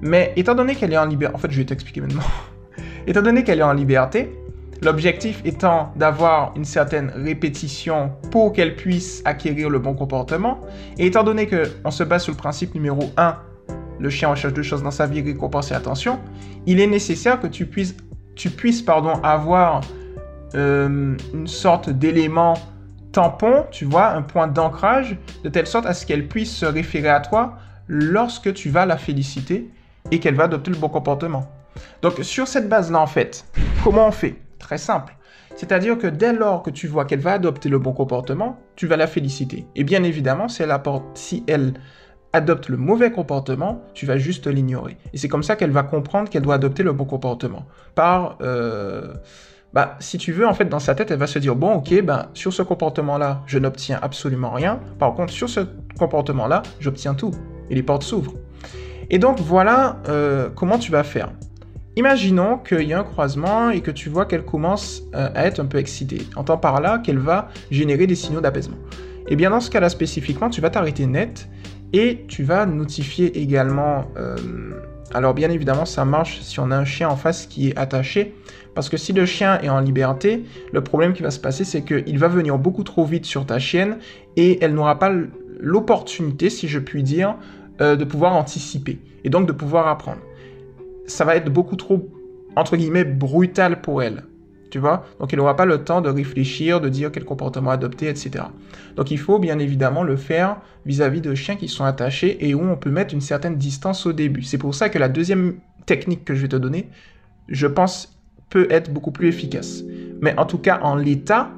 Mais 0.00 0.32
étant 0.36 0.54
donné 0.54 0.74
qu'elle 0.74 0.92
est 0.92 0.98
en 0.98 1.06
liberté, 1.06 1.34
en 1.34 1.38
fait, 1.38 1.50
je 1.50 1.58
vais 1.58 1.64
t'expliquer 1.64 2.00
maintenant. 2.00 2.22
étant 3.06 3.22
donné 3.22 3.44
qu'elle 3.44 3.58
est 3.58 3.64
en 3.64 3.72
liberté, 3.72 4.30
l'objectif 4.82 5.40
étant 5.44 5.92
d'avoir 5.96 6.52
une 6.56 6.64
certaine 6.64 7.10
répétition 7.14 8.12
pour 8.30 8.52
qu'elle 8.52 8.76
puisse 8.76 9.22
acquérir 9.24 9.70
le 9.70 9.78
bon 9.78 9.94
comportement, 9.94 10.60
et 10.98 11.06
étant 11.06 11.24
donné 11.24 11.48
qu'on 11.48 11.90
se 11.90 12.04
base 12.04 12.24
sur 12.24 12.32
le 12.32 12.38
principe 12.38 12.74
numéro 12.74 13.10
1, 13.16 13.36
le 13.98 14.10
chien 14.10 14.28
recherche 14.28 14.54
deux 14.54 14.62
choses 14.62 14.82
dans 14.82 14.92
sa 14.92 15.06
vie, 15.06 15.20
récompense 15.20 15.72
et 15.72 15.74
attention, 15.74 16.20
il 16.66 16.80
est 16.80 16.86
nécessaire 16.86 17.40
que 17.40 17.48
tu 17.48 17.66
puisses, 17.66 17.96
tu 18.36 18.50
puisses 18.50 18.82
pardon, 18.82 19.14
avoir 19.24 19.80
euh, 20.54 21.16
une 21.34 21.46
sorte 21.46 21.90
d'élément 21.90 22.54
tampon, 23.10 23.66
tu 23.70 23.84
vois, 23.84 24.10
un 24.10 24.22
point 24.22 24.46
d'ancrage, 24.46 25.16
de 25.42 25.48
telle 25.48 25.66
sorte 25.66 25.86
à 25.86 25.94
ce 25.94 26.06
qu'elle 26.06 26.28
puisse 26.28 26.54
se 26.54 26.66
référer 26.66 27.08
à 27.08 27.20
toi 27.20 27.54
lorsque 27.88 28.52
tu 28.52 28.68
vas 28.68 28.86
la 28.86 28.96
féliciter 28.96 29.68
et 30.10 30.20
qu'elle 30.20 30.34
va 30.34 30.44
adopter 30.44 30.70
le 30.70 30.76
bon 30.76 30.88
comportement. 30.88 31.50
Donc 32.02 32.14
sur 32.22 32.48
cette 32.48 32.68
base-là, 32.68 33.00
en 33.00 33.06
fait, 33.06 33.44
comment 33.84 34.08
on 34.08 34.12
fait? 34.12 34.36
Très 34.58 34.78
simple. 34.78 35.14
C'est-à-dire 35.56 35.98
que 35.98 36.06
dès 36.06 36.32
lors 36.32 36.62
que 36.62 36.70
tu 36.70 36.86
vois 36.86 37.04
qu'elle 37.04 37.20
va 37.20 37.32
adopter 37.32 37.68
le 37.68 37.78
bon 37.78 37.92
comportement, 37.92 38.60
tu 38.76 38.86
vas 38.86 38.96
la 38.96 39.06
féliciter. 39.06 39.66
Et 39.74 39.84
bien 39.84 40.02
évidemment, 40.02 40.46
si 40.48 40.62
elle, 41.46 41.74
adopte 42.32 42.68
le 42.68 42.76
mauvais 42.76 43.10
comportement, 43.10 43.82
tu 43.94 44.06
vas 44.06 44.18
juste 44.18 44.46
l'ignorer. 44.46 44.98
Et 45.12 45.18
c'est 45.18 45.28
comme 45.28 45.42
ça 45.42 45.56
qu'elle 45.56 45.70
va 45.70 45.82
comprendre 45.82 46.28
qu'elle 46.28 46.42
doit 46.42 46.54
adopter 46.54 46.82
le 46.82 46.92
bon 46.92 47.04
comportement. 47.04 47.64
Par... 47.94 48.38
Euh, 48.42 49.14
bah, 49.74 49.96
si 50.00 50.16
tu 50.16 50.32
veux, 50.32 50.46
en 50.46 50.54
fait, 50.54 50.64
dans 50.64 50.78
sa 50.78 50.94
tête, 50.94 51.10
elle 51.10 51.18
va 51.18 51.26
se 51.26 51.38
dire, 51.38 51.54
bon, 51.54 51.74
ok, 51.74 52.02
bah, 52.02 52.30
sur 52.32 52.52
ce 52.54 52.62
comportement-là, 52.62 53.42
je 53.46 53.58
n'obtiens 53.58 53.98
absolument 54.00 54.50
rien. 54.50 54.80
Par 54.98 55.14
contre, 55.14 55.32
sur 55.32 55.48
ce 55.48 55.60
comportement-là, 55.98 56.62
j'obtiens 56.80 57.14
tout. 57.14 57.32
Et 57.68 57.74
les 57.74 57.82
portes 57.82 58.02
s'ouvrent. 58.02 58.32
Et 59.10 59.18
donc 59.18 59.40
voilà 59.40 59.96
euh, 60.08 60.48
comment 60.54 60.78
tu 60.78 60.90
vas 60.92 61.02
faire. 61.02 61.30
Imaginons 61.96 62.58
qu'il 62.58 62.82
y 62.82 62.92
a 62.92 63.00
un 63.00 63.04
croisement 63.04 63.70
et 63.70 63.80
que 63.80 63.90
tu 63.90 64.08
vois 64.08 64.26
qu'elle 64.26 64.44
commence 64.44 65.02
euh, 65.14 65.30
à 65.34 65.46
être 65.46 65.60
un 65.60 65.64
peu 65.64 65.78
excitée. 65.78 66.22
Entends 66.36 66.58
par 66.58 66.80
là 66.80 66.98
qu'elle 66.98 67.18
va 67.18 67.48
générer 67.70 68.06
des 68.06 68.14
signaux 68.14 68.40
d'apaisement. 68.40 68.76
Et 69.26 69.32
eh 69.32 69.36
bien 69.36 69.50
dans 69.50 69.60
ce 69.60 69.70
cas-là 69.70 69.88
spécifiquement, 69.88 70.48
tu 70.48 70.60
vas 70.60 70.70
t'arrêter 70.70 71.06
net 71.06 71.48
et 71.92 72.24
tu 72.28 72.44
vas 72.44 72.66
notifier 72.66 73.40
également... 73.40 74.04
Euh, 74.16 74.36
alors 75.14 75.32
bien 75.32 75.50
évidemment, 75.50 75.86
ça 75.86 76.04
marche 76.04 76.40
si 76.42 76.60
on 76.60 76.70
a 76.70 76.76
un 76.76 76.84
chien 76.84 77.08
en 77.08 77.16
face 77.16 77.46
qui 77.46 77.70
est 77.70 77.78
attaché. 77.78 78.34
Parce 78.74 78.88
que 78.88 78.96
si 78.96 79.12
le 79.12 79.26
chien 79.26 79.58
est 79.60 79.68
en 79.68 79.80
liberté, 79.80 80.44
le 80.72 80.84
problème 80.84 81.14
qui 81.14 81.22
va 81.22 81.30
se 81.30 81.40
passer, 81.40 81.64
c'est 81.64 81.82
qu'il 81.82 82.18
va 82.18 82.28
venir 82.28 82.58
beaucoup 82.58 82.84
trop 82.84 83.04
vite 83.04 83.24
sur 83.24 83.44
ta 83.44 83.58
chienne 83.58 83.98
et 84.36 84.62
elle 84.62 84.74
n'aura 84.74 84.98
pas 84.98 85.10
l'opportunité, 85.58 86.48
si 86.48 86.68
je 86.68 86.78
puis 86.78 87.02
dire, 87.02 87.34
euh, 87.80 87.96
de 87.96 88.04
pouvoir 88.04 88.34
anticiper 88.34 88.98
et 89.24 89.30
donc 89.30 89.46
de 89.46 89.52
pouvoir 89.52 89.88
apprendre. 89.88 90.20
Ça 91.06 91.24
va 91.24 91.36
être 91.36 91.50
beaucoup 91.50 91.76
trop, 91.76 92.08
entre 92.56 92.76
guillemets, 92.76 93.04
brutal 93.04 93.80
pour 93.80 94.02
elle. 94.02 94.24
Tu 94.70 94.78
vois 94.78 95.06
Donc, 95.18 95.32
elle 95.32 95.38
n'aura 95.38 95.56
pas 95.56 95.64
le 95.64 95.84
temps 95.84 96.00
de 96.00 96.10
réfléchir, 96.10 96.80
de 96.80 96.88
dire 96.88 97.10
quel 97.10 97.24
comportement 97.24 97.70
adopter, 97.70 98.08
etc. 98.08 98.44
Donc, 98.96 99.10
il 99.10 99.18
faut 99.18 99.38
bien 99.38 99.58
évidemment 99.58 100.02
le 100.02 100.16
faire 100.16 100.58
vis-à-vis 100.84 101.20
de 101.20 101.34
chiens 101.34 101.56
qui 101.56 101.68
sont 101.68 101.84
attachés 101.84 102.46
et 102.46 102.54
où 102.54 102.60
on 102.60 102.76
peut 102.76 102.90
mettre 102.90 103.14
une 103.14 103.20
certaine 103.20 103.56
distance 103.56 104.04
au 104.06 104.12
début. 104.12 104.42
C'est 104.42 104.58
pour 104.58 104.74
ça 104.74 104.88
que 104.88 104.98
la 104.98 105.08
deuxième 105.08 105.54
technique 105.86 106.24
que 106.24 106.34
je 106.34 106.42
vais 106.42 106.48
te 106.48 106.56
donner, 106.56 106.88
je 107.48 107.66
pense, 107.66 108.18
peut 108.50 108.66
être 108.70 108.92
beaucoup 108.92 109.10
plus 109.10 109.28
efficace. 109.28 109.82
Mais 110.20 110.38
en 110.38 110.46
tout 110.46 110.58
cas, 110.58 110.80
en 110.82 110.96
l'état, 110.96 111.50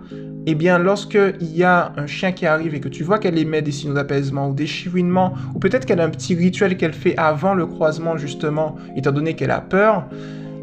eh 0.46 0.54
bien, 0.54 0.78
lorsqu'il 0.78 1.54
y 1.54 1.64
a 1.64 1.92
un 1.96 2.06
chien 2.06 2.32
qui 2.32 2.46
arrive 2.46 2.74
et 2.74 2.80
que 2.80 2.88
tu 2.88 3.04
vois 3.04 3.18
qu'elle 3.18 3.38
émet 3.38 3.62
des 3.62 3.72
signaux 3.72 3.94
d'apaisement 3.94 4.48
ou 4.48 4.54
des 4.54 4.66
chouinements, 4.66 5.34
ou 5.54 5.58
peut-être 5.58 5.84
qu'elle 5.84 6.00
a 6.00 6.04
un 6.04 6.10
petit 6.10 6.34
rituel 6.34 6.76
qu'elle 6.76 6.94
fait 6.94 7.14
avant 7.18 7.54
le 7.54 7.66
croisement, 7.66 8.16
justement, 8.16 8.76
étant 8.96 9.12
donné 9.12 9.34
qu'elle 9.34 9.50
a 9.50 9.60
peur, 9.60 10.06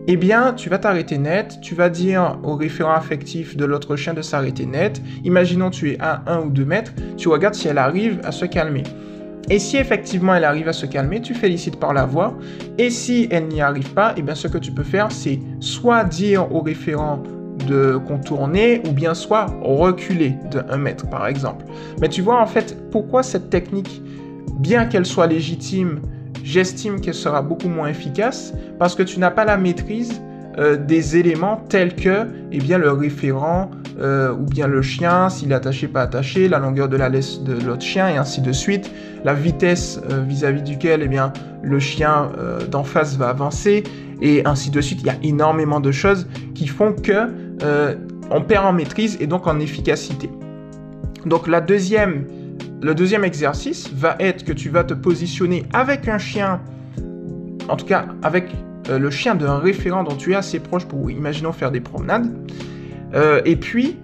eh 0.08 0.16
bien, 0.16 0.54
tu 0.54 0.70
vas 0.70 0.78
t'arrêter 0.78 1.18
net, 1.18 1.60
tu 1.62 1.76
vas 1.76 1.90
dire 1.90 2.40
au 2.44 2.56
référent 2.56 2.94
affectif 2.94 3.58
de 3.58 3.66
l'autre 3.66 3.98
chien 3.98 4.14
de 4.14 4.22
s'arrêter 4.22 4.66
net. 4.66 5.02
Imaginons 5.26 5.70
tu 5.70 5.92
es 5.92 5.98
à 6.00 6.24
1 6.28 6.40
ou 6.46 6.50
2 6.50 6.64
mètres, 6.64 6.94
tu 7.18 7.28
regardes 7.28 7.56
si 7.56 7.68
elle 7.68 7.78
arrive 7.78 8.20
à 8.24 8.32
se 8.32 8.46
calmer. 8.46 8.84
Et 9.50 9.60
si 9.60 9.78
effectivement 9.78 10.34
elle 10.34 10.44
arrive 10.44 10.68
à 10.68 10.74
se 10.74 10.86
calmer, 10.86 11.22
tu 11.22 11.34
félicites 11.34 11.80
par 11.80 11.94
la 11.94 12.06
voix. 12.06 12.38
Et 12.78 12.90
si 12.90 13.28
elle 13.32 13.48
n'y 13.48 13.62
arrive 13.62 13.94
pas, 13.94 14.14
eh 14.18 14.22
bien 14.22 14.36
ce 14.36 14.48
que 14.48 14.58
tu 14.58 14.72
peux 14.72 14.84
faire, 14.84 15.12
c'est 15.12 15.40
soit 15.60 16.04
dire 16.04 16.54
au 16.54 16.62
référent 16.62 17.22
de 17.68 17.98
contourner 18.08 18.82
ou 18.88 18.92
bien 18.92 19.14
soit 19.14 19.46
reculer 19.62 20.34
de 20.52 20.62
1 20.70 20.78
mètre 20.78 21.08
par 21.10 21.28
exemple. 21.28 21.66
Mais 22.02 22.10
tu 22.10 22.22
vois 22.22 22.42
en 22.42 22.48
fait 22.48 22.76
pourquoi 22.92 23.22
cette 23.24 23.50
technique, 23.50 24.02
bien 24.60 24.86
qu'elle 24.86 25.06
soit 25.06 25.28
légitime, 25.28 26.00
j'estime 26.44 27.02
qu'elle 27.02 27.14
sera 27.14 27.42
beaucoup 27.42 27.70
moins 27.70 27.90
efficace? 27.90 28.54
Parce 28.80 28.96
que 28.96 29.04
tu 29.04 29.20
n'as 29.20 29.32
pas 29.32 29.46
la 29.46 29.58
maîtrise 29.58 30.22
euh, 30.60 30.76
des 30.76 31.18
éléments 31.18 31.62
tels 31.70 31.96
que 31.96 32.26
eh 32.52 32.58
bien, 32.58 32.80
le 32.80 32.92
référent 32.92 33.70
euh, 34.00 34.34
ou 34.34 34.44
bien 34.44 34.66
le 34.66 34.82
chien, 34.82 35.30
s'il 35.30 35.52
est 35.52 35.56
attaché, 35.56 35.88
pas 35.88 36.02
attaché, 36.02 36.50
la 36.50 36.58
longueur 36.58 36.90
de 36.90 36.98
la 36.98 37.10
laisse 37.10 37.44
de 37.44 37.54
l'autre 37.54 37.84
chien 37.84 38.10
et 38.10 38.18
ainsi 38.18 38.42
de 38.42 38.52
suite, 38.52 38.92
la 39.24 39.36
vitesse 39.36 40.02
euh, 40.10 40.24
vis-à-vis 40.28 40.64
duquel 40.64 41.02
eh 41.04 41.08
bien, 41.08 41.32
le 41.62 41.80
chien 41.80 42.32
d'en 42.72 42.84
face 42.84 43.18
va 43.18 43.30
avancer 43.30 43.84
et 44.22 44.42
ainsi 44.46 44.72
de 44.72 44.82
suite. 44.82 45.02
Il 45.02 45.08
y 45.08 45.12
a 45.12 45.18
énormément 45.22 45.80
de 45.80 45.92
choses 45.92 46.28
qui 46.56 46.66
font 46.66 46.94
que 46.94 47.28
on 47.62 48.42
perd 48.42 48.66
en 48.66 48.74
maîtrise 48.74 49.18
et 49.20 49.28
donc 49.28 49.48
en 49.48 49.60
efficacité. 49.60 50.30
Donc 51.26 51.48
la 51.48 51.62
deuxième 51.62 52.26
le 52.82 52.94
deuxième 52.94 53.24
exercice 53.24 53.92
va 53.92 54.16
être 54.20 54.46
que 54.46 54.54
tu 54.54 54.70
vas 54.70 54.84
te 54.84 54.94
positionner 54.94 55.66
avec 55.74 56.08
un 56.08 56.20
chien, 56.20 56.62
en 57.70 57.76
tout 57.76 57.86
cas 57.86 58.06
avec 58.22 58.50
euh, 58.90 59.00
le 59.00 59.10
chien 59.10 59.34
d'un 59.34 59.58
référent 59.58 60.04
dont 60.04 60.16
tu 60.16 60.34
es 60.34 60.36
assez 60.36 60.60
proche 60.60 60.86
pour, 60.86 61.10
imaginons, 61.10 61.54
faire 61.54 61.72
des 61.72 61.82
promenades. 61.82 62.32
Euh, 63.16 63.42
et 63.46 63.56
puis, 63.56 63.98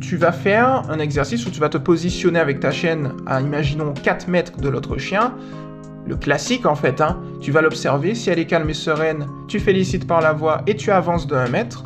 tu 0.00 0.16
vas 0.16 0.32
faire 0.32 0.82
un 0.90 0.98
exercice 0.98 1.46
où 1.46 1.50
tu 1.50 1.60
vas 1.60 1.70
te 1.70 1.78
positionner 1.78 2.38
avec 2.38 2.60
ta 2.60 2.70
chienne 2.70 3.12
à, 3.26 3.40
imaginons, 3.40 3.94
4 3.94 4.28
mètres 4.28 4.58
de 4.58 4.68
l'autre 4.68 4.98
chien. 4.98 5.32
Le 6.06 6.16
classique 6.16 6.66
en 6.66 6.74
fait, 6.74 7.00
hein. 7.00 7.20
tu 7.40 7.52
vas 7.52 7.62
l'observer, 7.62 8.14
si 8.14 8.30
elle 8.30 8.38
est 8.38 8.46
calme 8.46 8.68
et 8.70 8.74
sereine, 8.74 9.26
tu 9.46 9.60
félicites 9.60 10.06
par 10.06 10.20
la 10.20 10.32
voix 10.32 10.62
et 10.66 10.76
tu 10.76 10.90
avances 10.90 11.26
de 11.26 11.34
1 11.34 11.48
mètre. 11.48 11.84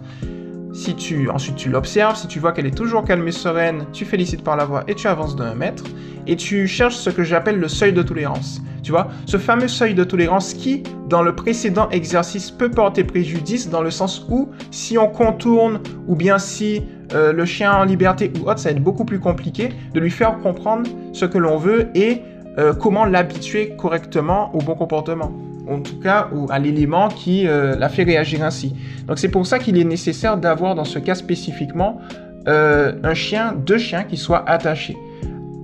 Si 0.73 0.95
tu, 0.97 1.29
ensuite 1.29 1.57
tu 1.57 1.69
l'observes, 1.69 2.17
si 2.17 2.27
tu 2.27 2.39
vois 2.39 2.53
qu'elle 2.53 2.67
est 2.67 2.77
toujours 2.77 3.05
calme 3.05 3.29
et 3.29 3.33
sereine, 3.33 3.85
tu 3.93 4.07
félicites 4.07 4.43
par 4.43 4.57
la 4.57 4.65
voix 4.65 4.85
et 4.89 4.95
tu 4.95 5.07
avances 5.07 5.37
d'un 5.37 5.55
mètre. 5.55 5.85
Et 6.27 6.37
tu 6.37 6.67
cherches 6.67 6.97
ce 6.97 7.11
que 7.11 7.23
j'appelle 7.23 7.59
le 7.59 7.69
seuil 7.69 7.93
de 7.93 8.03
tolérance. 8.03 8.63
Tu 8.83 8.91
vois, 8.91 9.09
ce 9.27 9.37
fameux 9.37 9.69
seuil 9.69 9.95
de 9.95 10.03
tolérance 10.03 10.55
qui, 10.55 10.83
dans 11.09 11.23
le 11.23 11.35
précédent 11.35 11.89
exercice, 11.91 12.51
peut 12.51 12.71
porter 12.71 13.05
préjudice 13.05 13.69
dans 13.69 13.83
le 13.83 13.91
sens 13.91 14.27
où, 14.31 14.49
si 14.71 14.97
on 14.97 15.09
contourne 15.09 15.81
ou 16.09 16.17
bien 16.17 16.39
si 16.39 16.83
euh, 17.13 17.33
le 17.33 17.45
chien 17.45 17.73
en 17.73 17.85
liberté 17.85 18.33
ou 18.41 18.49
autre, 18.49 18.59
ça 18.59 18.71
va 18.71 18.77
être 18.77 18.83
beaucoup 18.83 19.05
plus 19.05 19.21
compliqué 19.21 19.69
de 19.93 20.01
lui 20.01 20.11
faire 20.11 20.39
comprendre 20.39 20.89
ce 21.13 21.27
que 21.27 21.39
l'on 21.39 21.59
veut 21.59 21.91
et 21.95 22.23
euh, 22.59 22.73
comment 22.73 23.05
l'habituer 23.05 23.77
correctement 23.77 24.55
au 24.55 24.59
bon 24.59 24.75
comportement 24.75 25.33
en 25.69 25.81
tout 25.81 25.99
cas 25.99 26.29
à 26.51 26.59
l'élément 26.59 27.09
qui 27.09 27.47
euh, 27.47 27.77
la 27.77 27.89
fait 27.89 28.03
réagir 28.03 28.43
ainsi. 28.43 28.75
Donc 29.07 29.19
c'est 29.19 29.29
pour 29.29 29.47
ça 29.47 29.59
qu'il 29.59 29.79
est 29.79 29.85
nécessaire 29.85 30.37
d'avoir 30.37 30.75
dans 30.75 30.85
ce 30.85 30.99
cas 30.99 31.15
spécifiquement 31.15 32.01
euh, 32.49 32.95
un 33.03 33.15
chien, 33.15 33.55
deux 33.55 33.79
chiens 33.79 34.05
qui 34.05 34.17
soient 34.17 34.49
attachés. 34.49 34.97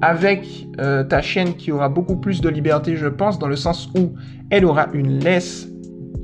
Avec 0.01 0.69
euh, 0.81 1.03
ta 1.03 1.21
chienne 1.21 1.55
qui 1.55 1.73
aura 1.73 1.89
beaucoup 1.89 2.17
plus 2.17 2.41
de 2.41 2.49
liberté, 2.49 2.95
je 2.97 3.09
pense, 3.09 3.39
dans 3.39 3.49
le 3.49 3.57
sens 3.57 3.91
où 3.99 4.13
elle 4.51 4.65
aura 4.65 4.87
une 4.93 5.19
laisse, 5.19 5.69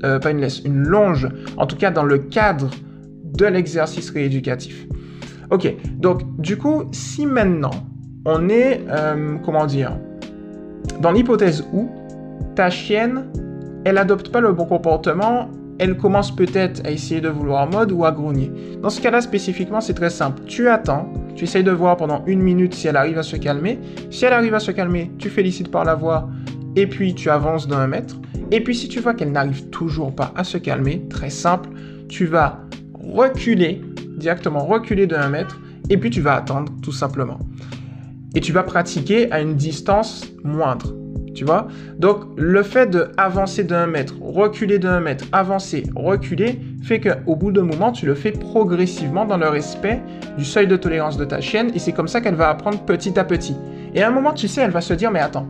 pas 0.00 0.30
une 0.30 0.40
laisse, 0.40 0.60
une 0.64 0.82
longe, 0.82 1.28
en 1.56 1.66
tout 1.66 1.76
cas 1.76 1.90
dans 1.90 2.04
le 2.04 2.18
cadre 2.18 2.68
de 3.24 3.46
l'exercice 3.46 4.10
rééducatif. 4.10 4.86
Ok, 5.50 5.74
donc 5.98 6.20
du 6.38 6.58
coup, 6.58 6.84
si 6.92 7.24
maintenant 7.24 7.70
on 8.26 8.48
est, 8.50 8.82
comment 9.44 9.64
dire, 9.64 9.96
dans 11.00 11.10
l'hypothèse 11.10 11.64
où 11.72 11.90
ta 12.54 12.70
chienne 12.70 13.24
elle 13.84 13.98
adopte 13.98 14.30
pas 14.30 14.40
le 14.40 14.52
bon 14.52 14.64
comportement, 14.64 15.50
elle 15.78 15.96
commence 15.96 16.34
peut-être 16.34 16.86
à 16.86 16.90
essayer 16.90 17.20
de 17.20 17.28
vouloir 17.28 17.68
mode 17.68 17.92
ou 17.92 18.04
à 18.04 18.12
grogner. 18.12 18.50
Dans 18.80 18.90
ce 18.90 19.00
cas-là 19.00 19.20
spécifiquement, 19.20 19.80
c'est 19.80 19.94
très 19.94 20.10
simple. 20.10 20.42
Tu 20.46 20.68
attends, 20.68 21.12
tu 21.34 21.44
essayes 21.44 21.64
de 21.64 21.70
voir 21.70 21.96
pendant 21.96 22.24
une 22.26 22.40
minute 22.40 22.74
si 22.74 22.86
elle 22.86 22.96
arrive 22.96 23.18
à 23.18 23.22
se 23.22 23.36
calmer. 23.36 23.78
Si 24.10 24.24
elle 24.24 24.32
arrive 24.32 24.54
à 24.54 24.60
se 24.60 24.70
calmer, 24.70 25.10
tu 25.18 25.28
félicites 25.28 25.70
par 25.70 25.84
la 25.84 25.94
voix 25.94 26.28
et 26.76 26.86
puis 26.86 27.14
tu 27.14 27.28
avances 27.28 27.66
d'un 27.66 27.86
mètre. 27.86 28.16
Et 28.50 28.62
puis 28.62 28.74
si 28.74 28.88
tu 28.88 29.00
vois 29.00 29.14
qu'elle 29.14 29.32
n'arrive 29.32 29.68
toujours 29.70 30.14
pas 30.14 30.32
à 30.36 30.44
se 30.44 30.58
calmer, 30.58 31.06
très 31.08 31.30
simple, 31.30 31.70
tu 32.08 32.26
vas 32.26 32.60
reculer, 32.94 33.82
directement 34.16 34.64
reculer 34.64 35.06
d'un 35.06 35.28
mètre 35.28 35.60
et 35.90 35.96
puis 35.96 36.10
tu 36.10 36.20
vas 36.20 36.36
attendre 36.36 36.72
tout 36.82 36.92
simplement. 36.92 37.38
Et 38.36 38.40
tu 38.40 38.52
vas 38.52 38.62
pratiquer 38.62 39.30
à 39.32 39.40
une 39.40 39.54
distance 39.54 40.24
moindre. 40.42 40.94
Tu 41.34 41.44
vois? 41.44 41.66
Donc, 41.98 42.20
le 42.36 42.62
fait 42.62 42.88
d'avancer 42.88 43.64
d'un 43.64 43.86
mètre, 43.86 44.14
reculer 44.20 44.78
d'un 44.78 45.00
mètre, 45.00 45.24
avancer, 45.32 45.84
reculer, 45.96 46.60
fait 46.82 47.00
qu'au 47.00 47.34
bout 47.34 47.50
d'un 47.50 47.64
moment, 47.64 47.92
tu 47.92 48.06
le 48.06 48.14
fais 48.14 48.30
progressivement 48.30 49.24
dans 49.24 49.36
le 49.36 49.48
respect 49.48 50.00
du 50.38 50.44
seuil 50.44 50.66
de 50.66 50.76
tolérance 50.76 51.16
de 51.16 51.24
ta 51.24 51.40
chienne. 51.40 51.70
Et 51.74 51.78
c'est 51.78 51.92
comme 51.92 52.08
ça 52.08 52.20
qu'elle 52.20 52.36
va 52.36 52.50
apprendre 52.50 52.78
petit 52.80 53.18
à 53.18 53.24
petit. 53.24 53.56
Et 53.94 54.02
à 54.02 54.08
un 54.08 54.10
moment, 54.10 54.32
tu 54.32 54.48
sais, 54.48 54.60
elle 54.60 54.70
va 54.70 54.80
se 54.80 54.94
dire, 54.94 55.10
mais 55.10 55.20
attends, 55.20 55.48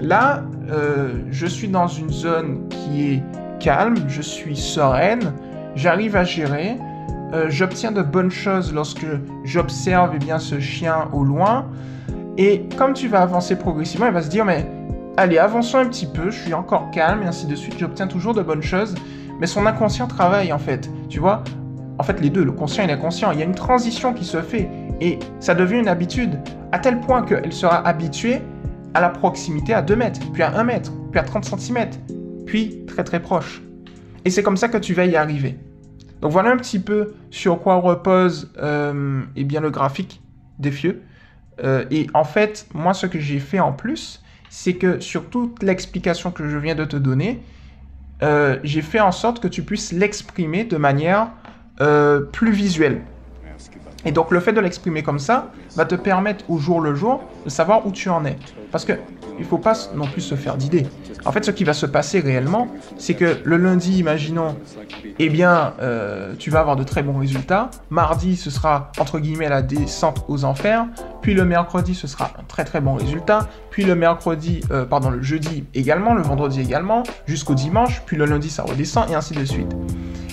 là, 0.00 0.44
euh, 0.70 1.08
je 1.30 1.46
suis 1.46 1.68
dans 1.68 1.86
une 1.86 2.10
zone 2.10 2.68
qui 2.68 3.12
est 3.12 3.22
calme, 3.60 3.96
je 4.08 4.22
suis 4.22 4.56
sereine, 4.56 5.32
j'arrive 5.74 6.16
à 6.16 6.24
gérer. 6.24 6.76
Euh, 7.34 7.46
j'obtiens 7.50 7.92
de 7.92 8.02
bonnes 8.02 8.30
choses 8.30 8.72
lorsque 8.72 9.06
j'observe 9.44 10.12
eh 10.14 10.18
bien 10.18 10.38
ce 10.38 10.60
chien 10.60 11.08
au 11.12 11.24
loin. 11.24 11.66
Et 12.38 12.64
comme 12.76 12.94
tu 12.94 13.08
vas 13.08 13.20
avancer 13.20 13.56
progressivement, 13.56 14.06
elle 14.06 14.14
va 14.14 14.22
se 14.22 14.30
dire 14.30 14.44
mais 14.44 14.66
allez, 15.18 15.38
avançons 15.38 15.78
un 15.78 15.86
petit 15.86 16.06
peu, 16.06 16.30
je 16.30 16.38
suis 16.38 16.54
encore 16.54 16.90
calme 16.92 17.22
et 17.24 17.26
ainsi 17.26 17.46
de 17.46 17.56
suite, 17.56 17.76
j'obtiens 17.78 18.06
toujours 18.06 18.34
de 18.34 18.42
bonnes 18.42 18.62
choses, 18.62 18.94
mais 19.40 19.48
son 19.48 19.66
inconscient 19.66 20.06
travaille 20.06 20.52
en 20.52 20.58
fait, 20.58 20.88
tu 21.08 21.18
vois 21.18 21.42
En 21.98 22.04
fait, 22.04 22.20
les 22.20 22.30
deux, 22.30 22.44
le 22.44 22.52
conscient 22.52 22.84
et 22.84 22.86
l'inconscient, 22.86 23.32
il 23.32 23.40
y 23.40 23.42
a 23.42 23.44
une 23.44 23.54
transition 23.54 24.14
qui 24.14 24.24
se 24.24 24.40
fait 24.40 24.70
et 25.00 25.18
ça 25.40 25.54
devient 25.54 25.80
une 25.80 25.88
habitude, 25.88 26.38
à 26.70 26.78
tel 26.78 27.00
point 27.00 27.22
qu'elle 27.22 27.52
sera 27.52 27.86
habituée 27.86 28.42
à 28.94 29.00
la 29.00 29.08
proximité 29.08 29.74
à 29.74 29.82
2 29.82 29.96
mètres, 29.96 30.20
puis 30.32 30.42
à 30.42 30.56
1 30.56 30.64
mètre, 30.64 30.92
puis 31.10 31.18
à 31.18 31.24
30 31.24 31.44
cm, 31.44 31.88
puis 32.46 32.86
très 32.86 33.02
très 33.02 33.20
proche. 33.20 33.62
Et 34.24 34.30
c'est 34.30 34.44
comme 34.44 34.56
ça 34.56 34.68
que 34.68 34.78
tu 34.78 34.94
vas 34.94 35.04
y 35.04 35.16
arriver. 35.16 35.58
Donc 36.20 36.30
voilà 36.30 36.50
un 36.50 36.56
petit 36.56 36.78
peu 36.78 37.14
sur 37.30 37.60
quoi 37.60 37.76
repose 37.76 38.52
euh, 38.58 39.22
eh 39.34 39.44
bien, 39.44 39.60
le 39.60 39.70
graphique 39.70 40.22
des 40.60 40.70
fieux. 40.70 41.02
Euh, 41.64 41.84
et 41.90 42.06
en 42.14 42.24
fait, 42.24 42.66
moi, 42.72 42.94
ce 42.94 43.06
que 43.06 43.18
j'ai 43.18 43.40
fait 43.40 43.60
en 43.60 43.72
plus, 43.72 44.22
c'est 44.50 44.74
que 44.74 45.00
sur 45.00 45.28
toute 45.28 45.62
l'explication 45.62 46.30
que 46.30 46.48
je 46.48 46.56
viens 46.56 46.74
de 46.74 46.84
te 46.84 46.96
donner, 46.96 47.40
euh, 48.22 48.58
j'ai 48.64 48.82
fait 48.82 49.00
en 49.00 49.12
sorte 49.12 49.40
que 49.40 49.48
tu 49.48 49.62
puisses 49.62 49.92
l'exprimer 49.92 50.64
de 50.64 50.76
manière 50.76 51.28
euh, 51.80 52.20
plus 52.20 52.52
visuelle. 52.52 53.02
Et 54.04 54.12
donc 54.12 54.30
le 54.30 54.40
fait 54.40 54.52
de 54.52 54.60
l'exprimer 54.60 55.02
comme 55.02 55.18
ça 55.18 55.50
va 55.76 55.84
te 55.84 55.94
permettre 55.94 56.48
au 56.50 56.58
jour 56.58 56.80
le 56.80 56.94
jour 56.94 57.22
de 57.44 57.50
savoir 57.50 57.86
où 57.86 57.92
tu 57.92 58.08
en 58.08 58.24
es. 58.24 58.36
Parce 58.70 58.84
que 58.84 58.92
il 59.38 59.44
faut 59.44 59.58
pas 59.58 59.74
non 59.94 60.06
plus 60.06 60.20
se 60.20 60.34
faire 60.34 60.56
d'idées. 60.56 60.86
En 61.24 61.32
fait, 61.32 61.44
ce 61.44 61.50
qui 61.50 61.64
va 61.64 61.72
se 61.72 61.86
passer 61.86 62.20
réellement, 62.20 62.68
c'est 62.96 63.14
que 63.14 63.38
le 63.44 63.56
lundi, 63.56 63.98
imaginons, 63.98 64.56
eh 65.18 65.28
bien, 65.28 65.74
euh, 65.80 66.34
tu 66.38 66.50
vas 66.50 66.60
avoir 66.60 66.76
de 66.76 66.84
très 66.84 67.02
bons 67.02 67.18
résultats. 67.18 67.70
Mardi, 67.90 68.36
ce 68.36 68.50
sera 68.50 68.90
entre 68.98 69.18
guillemets 69.18 69.48
la 69.48 69.62
descente 69.62 70.24
aux 70.28 70.44
enfers. 70.44 70.86
Puis 71.22 71.34
le 71.34 71.44
mercredi, 71.44 71.94
ce 71.94 72.06
sera 72.06 72.32
un 72.38 72.44
très 72.48 72.64
très 72.64 72.80
bon 72.80 72.94
résultat. 72.94 73.48
Puis 73.70 73.84
le 73.84 73.94
mercredi, 73.94 74.60
euh, 74.70 74.84
pardon, 74.84 75.10
le 75.10 75.22
jeudi 75.22 75.64
également, 75.74 76.14
le 76.14 76.22
vendredi 76.22 76.60
également, 76.60 77.02
jusqu'au 77.26 77.54
dimanche. 77.54 78.02
Puis 78.06 78.16
le 78.16 78.24
lundi, 78.24 78.50
ça 78.50 78.62
redescend 78.62 79.10
et 79.10 79.14
ainsi 79.14 79.34
de 79.34 79.44
suite. 79.44 79.72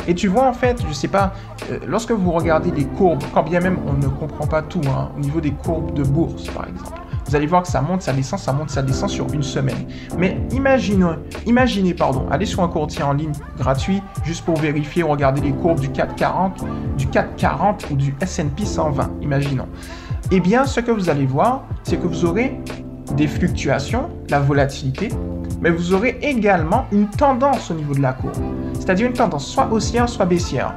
Et 0.07 0.13
tu 0.13 0.27
vois, 0.27 0.47
en 0.47 0.53
fait, 0.53 0.83
je 0.87 0.93
sais 0.93 1.07
pas, 1.07 1.33
euh, 1.71 1.79
lorsque 1.87 2.11
vous 2.11 2.31
regardez 2.31 2.71
les 2.71 2.85
courbes, 2.85 3.23
quand 3.33 3.43
bien 3.43 3.59
même 3.59 3.77
on 3.87 3.93
ne 3.93 4.07
comprend 4.07 4.45
pas 4.45 4.61
tout, 4.61 4.81
hein, 4.87 5.11
au 5.17 5.19
niveau 5.19 5.41
des 5.41 5.51
courbes 5.51 5.93
de 5.93 6.03
bourse, 6.03 6.47
par 6.49 6.67
exemple, 6.67 7.01
vous 7.25 7.35
allez 7.35 7.47
voir 7.47 7.63
que 7.63 7.67
ça 7.67 7.81
monte, 7.81 8.01
ça 8.01 8.13
descend, 8.13 8.39
ça 8.39 8.53
monte, 8.53 8.69
ça 8.69 8.81
descend 8.81 9.09
sur 9.09 9.31
une 9.33 9.43
semaine. 9.43 9.87
Mais 10.17 10.37
imaginez, 10.51 11.05
imaginez, 11.45 11.93
pardon, 11.93 12.25
allez 12.29 12.45
sur 12.45 12.61
un 12.61 12.67
courtier 12.67 13.03
en 13.03 13.13
ligne 13.13 13.33
gratuit 13.57 14.01
juste 14.23 14.45
pour 14.45 14.57
vérifier, 14.57 15.03
regarder 15.03 15.41
les 15.41 15.51
courbes 15.51 15.79
du 15.79 15.89
440, 15.89 16.63
du 16.97 17.07
440 17.07 17.87
ou 17.91 17.95
du 17.95 18.15
S&P 18.21 18.65
120, 18.65 19.11
imaginons. 19.21 19.67
Eh 20.31 20.39
bien, 20.39 20.65
ce 20.65 20.79
que 20.79 20.91
vous 20.91 21.09
allez 21.09 21.25
voir, 21.25 21.63
c'est 21.83 21.97
que 21.97 22.07
vous 22.07 22.25
aurez 22.25 22.59
des 23.15 23.27
fluctuations, 23.27 24.09
la 24.29 24.39
volatilité, 24.39 25.09
mais 25.61 25.69
vous 25.69 25.93
aurez 25.93 26.17
également 26.21 26.85
une 26.91 27.09
tendance 27.09 27.71
au 27.71 27.73
niveau 27.73 27.93
de 27.93 28.01
la 28.01 28.13
courbe. 28.13 28.35
C'est-à-dire 28.73 29.07
une 29.07 29.13
tendance 29.13 29.47
soit 29.47 29.71
haussière, 29.71 30.09
soit 30.09 30.25
baissière. 30.25 30.75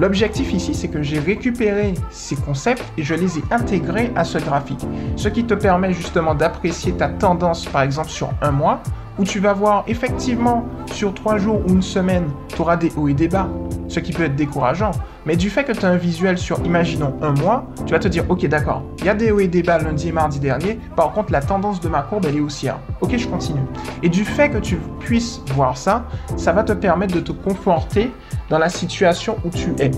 L'objectif 0.00 0.54
ici, 0.54 0.74
c'est 0.74 0.88
que 0.88 1.02
j'ai 1.02 1.18
récupéré 1.18 1.92
ces 2.10 2.34
concepts 2.34 2.82
et 2.96 3.02
je 3.02 3.14
les 3.14 3.36
ai 3.36 3.42
intégrés 3.50 4.10
à 4.16 4.24
ce 4.24 4.38
graphique. 4.38 4.80
Ce 5.16 5.28
qui 5.28 5.44
te 5.44 5.52
permet 5.52 5.92
justement 5.92 6.34
d'apprécier 6.34 6.92
ta 6.92 7.08
tendance, 7.08 7.66
par 7.66 7.82
exemple, 7.82 8.08
sur 8.08 8.30
un 8.40 8.50
mois, 8.50 8.82
où 9.18 9.24
tu 9.24 9.40
vas 9.40 9.52
voir 9.52 9.84
effectivement 9.86 10.64
sur 10.90 11.12
trois 11.12 11.36
jours 11.36 11.60
ou 11.66 11.74
une 11.74 11.82
semaine, 11.82 12.24
tu 12.48 12.62
auras 12.62 12.78
des 12.78 12.90
hauts 12.96 13.08
et 13.08 13.12
des 13.12 13.28
bas, 13.28 13.50
ce 13.88 14.00
qui 14.00 14.12
peut 14.12 14.22
être 14.22 14.36
décourageant. 14.36 14.92
Mais 15.26 15.36
du 15.36 15.50
fait 15.50 15.64
que 15.64 15.72
tu 15.72 15.84
as 15.84 15.90
un 15.90 15.96
visuel 15.96 16.38
sur, 16.38 16.58
imaginons, 16.64 17.14
un 17.20 17.32
mois, 17.32 17.66
tu 17.84 17.92
vas 17.92 17.98
te 17.98 18.08
dire, 18.08 18.24
ok, 18.30 18.46
d'accord, 18.46 18.82
il 19.00 19.04
y 19.04 19.08
a 19.10 19.14
des 19.14 19.30
hauts 19.30 19.40
et 19.40 19.48
des 19.48 19.62
bas 19.62 19.76
lundi 19.76 20.08
et 20.08 20.12
mardi 20.12 20.40
dernier, 20.40 20.78
par 20.96 21.12
contre, 21.12 21.30
la 21.30 21.42
tendance 21.42 21.78
de 21.78 21.90
ma 21.90 22.00
courbe, 22.00 22.24
elle 22.26 22.36
est 22.36 22.40
haussière. 22.40 22.78
Ok, 23.02 23.14
je 23.18 23.28
continue. 23.28 23.60
Et 24.02 24.08
du 24.08 24.24
fait 24.24 24.48
que 24.48 24.56
tu 24.56 24.78
puisses 25.00 25.42
voir 25.54 25.76
ça, 25.76 26.06
ça 26.38 26.52
va 26.52 26.62
te 26.62 26.72
permettre 26.72 27.14
de 27.14 27.20
te 27.20 27.32
conforter 27.32 28.10
dans 28.50 28.58
la 28.58 28.68
situation 28.68 29.38
où 29.44 29.50
tu 29.50 29.70
es. 29.78 29.90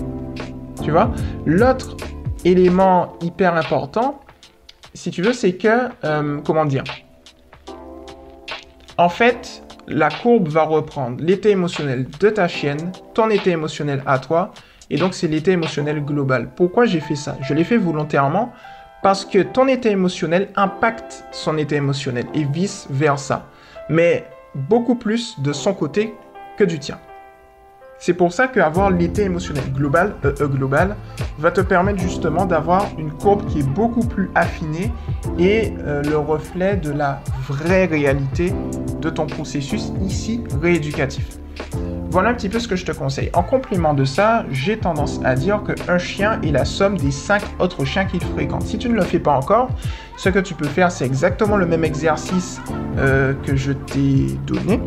Tu 0.81 0.91
vois? 0.91 1.11
L'autre 1.45 1.97
élément 2.45 3.13
hyper 3.21 3.55
important, 3.55 4.21
si 4.93 5.11
tu 5.11 5.21
veux, 5.21 5.33
c'est 5.33 5.53
que, 5.53 5.89
euh, 6.03 6.39
comment 6.45 6.65
dire? 6.65 6.83
En 8.97 9.09
fait, 9.09 9.63
la 9.87 10.09
courbe 10.09 10.47
va 10.47 10.63
reprendre 10.63 11.17
l'état 11.21 11.49
émotionnel 11.49 12.07
de 12.19 12.29
ta 12.29 12.47
chienne, 12.47 12.91
ton 13.13 13.29
état 13.29 13.49
émotionnel 13.49 14.03
à 14.05 14.19
toi, 14.19 14.51
et 14.89 14.97
donc 14.97 15.15
c'est 15.15 15.27
l'état 15.27 15.51
émotionnel 15.51 16.05
global. 16.05 16.49
Pourquoi 16.55 16.85
j'ai 16.85 16.99
fait 16.99 17.15
ça? 17.15 17.37
Je 17.41 17.53
l'ai 17.53 17.63
fait 17.63 17.77
volontairement 17.77 18.53
parce 19.01 19.25
que 19.25 19.39
ton 19.39 19.67
état 19.67 19.89
émotionnel 19.89 20.49
impacte 20.55 21.25
son 21.31 21.57
état 21.57 21.75
émotionnel 21.75 22.25
et 22.35 22.43
vice 22.43 22.87
versa. 22.89 23.47
Mais 23.89 24.25
beaucoup 24.53 24.95
plus 24.95 25.39
de 25.39 25.51
son 25.51 25.73
côté 25.73 26.13
que 26.57 26.63
du 26.63 26.79
tien. 26.79 26.99
C'est 28.05 28.13
pour 28.13 28.33
ça 28.33 28.49
qu'avoir 28.49 28.91
l'état 28.91 29.21
émotionnel 29.21 29.63
global, 29.71 30.15
euh, 30.25 30.33
euh, 30.41 30.47
global, 30.49 30.97
va 31.39 31.51
te 31.51 31.61
permettre 31.61 32.01
justement 32.01 32.45
d'avoir 32.45 32.89
une 32.97 33.13
courbe 33.13 33.45
qui 33.45 33.59
est 33.59 33.69
beaucoup 33.69 34.05
plus 34.05 34.29
affinée 34.35 34.91
et 35.39 35.71
euh, 35.79 36.03
le 36.03 36.17
reflet 36.17 36.75
de 36.75 36.91
la 36.91 37.21
vraie 37.47 37.85
réalité 37.85 38.51
de 38.99 39.09
ton 39.09 39.25
processus 39.25 39.93
ici 40.01 40.43
rééducatif. 40.61 41.37
Voilà 42.09 42.31
un 42.31 42.33
petit 42.33 42.49
peu 42.49 42.59
ce 42.59 42.67
que 42.67 42.75
je 42.75 42.85
te 42.85 42.91
conseille. 42.91 43.29
En 43.31 43.41
complément 43.41 43.93
de 43.93 44.03
ça, 44.03 44.43
j'ai 44.51 44.77
tendance 44.77 45.21
à 45.23 45.35
dire 45.35 45.63
qu'un 45.63 45.97
chien 45.97 46.41
est 46.41 46.51
la 46.51 46.65
somme 46.65 46.97
des 46.97 47.11
cinq 47.11 47.41
autres 47.59 47.85
chiens 47.85 48.03
qu'il 48.03 48.21
fréquente. 48.21 48.63
Si 48.63 48.77
tu 48.77 48.89
ne 48.89 48.95
le 48.95 49.03
fais 49.03 49.19
pas 49.19 49.31
encore, 49.31 49.69
ce 50.17 50.27
que 50.27 50.39
tu 50.39 50.55
peux 50.55 50.67
faire, 50.67 50.91
c'est 50.91 51.05
exactement 51.05 51.55
le 51.55 51.65
même 51.65 51.85
exercice 51.85 52.59
que 52.97 53.55
je 53.55 53.71
t'ai 53.71 54.37
donné 54.45 54.81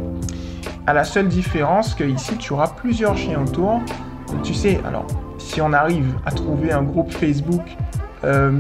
à 0.87 0.93
la 0.93 1.05
seule 1.05 1.29
différence 1.29 1.95
que 1.95 2.05
ici 2.05 2.37
tu 2.37 2.53
auras 2.53 2.69
plusieurs 2.69 3.17
chiens 3.17 3.43
autour. 3.43 3.81
Tu 4.43 4.55
sais, 4.55 4.81
alors 4.87 5.07
si 5.39 5.61
on 5.61 5.73
arrive 5.73 6.15
à 6.25 6.33
trouver 6.33 6.73
un 6.73 6.83
groupe 6.83 7.13
Facebook 7.13 7.63
euh, 8.25 8.51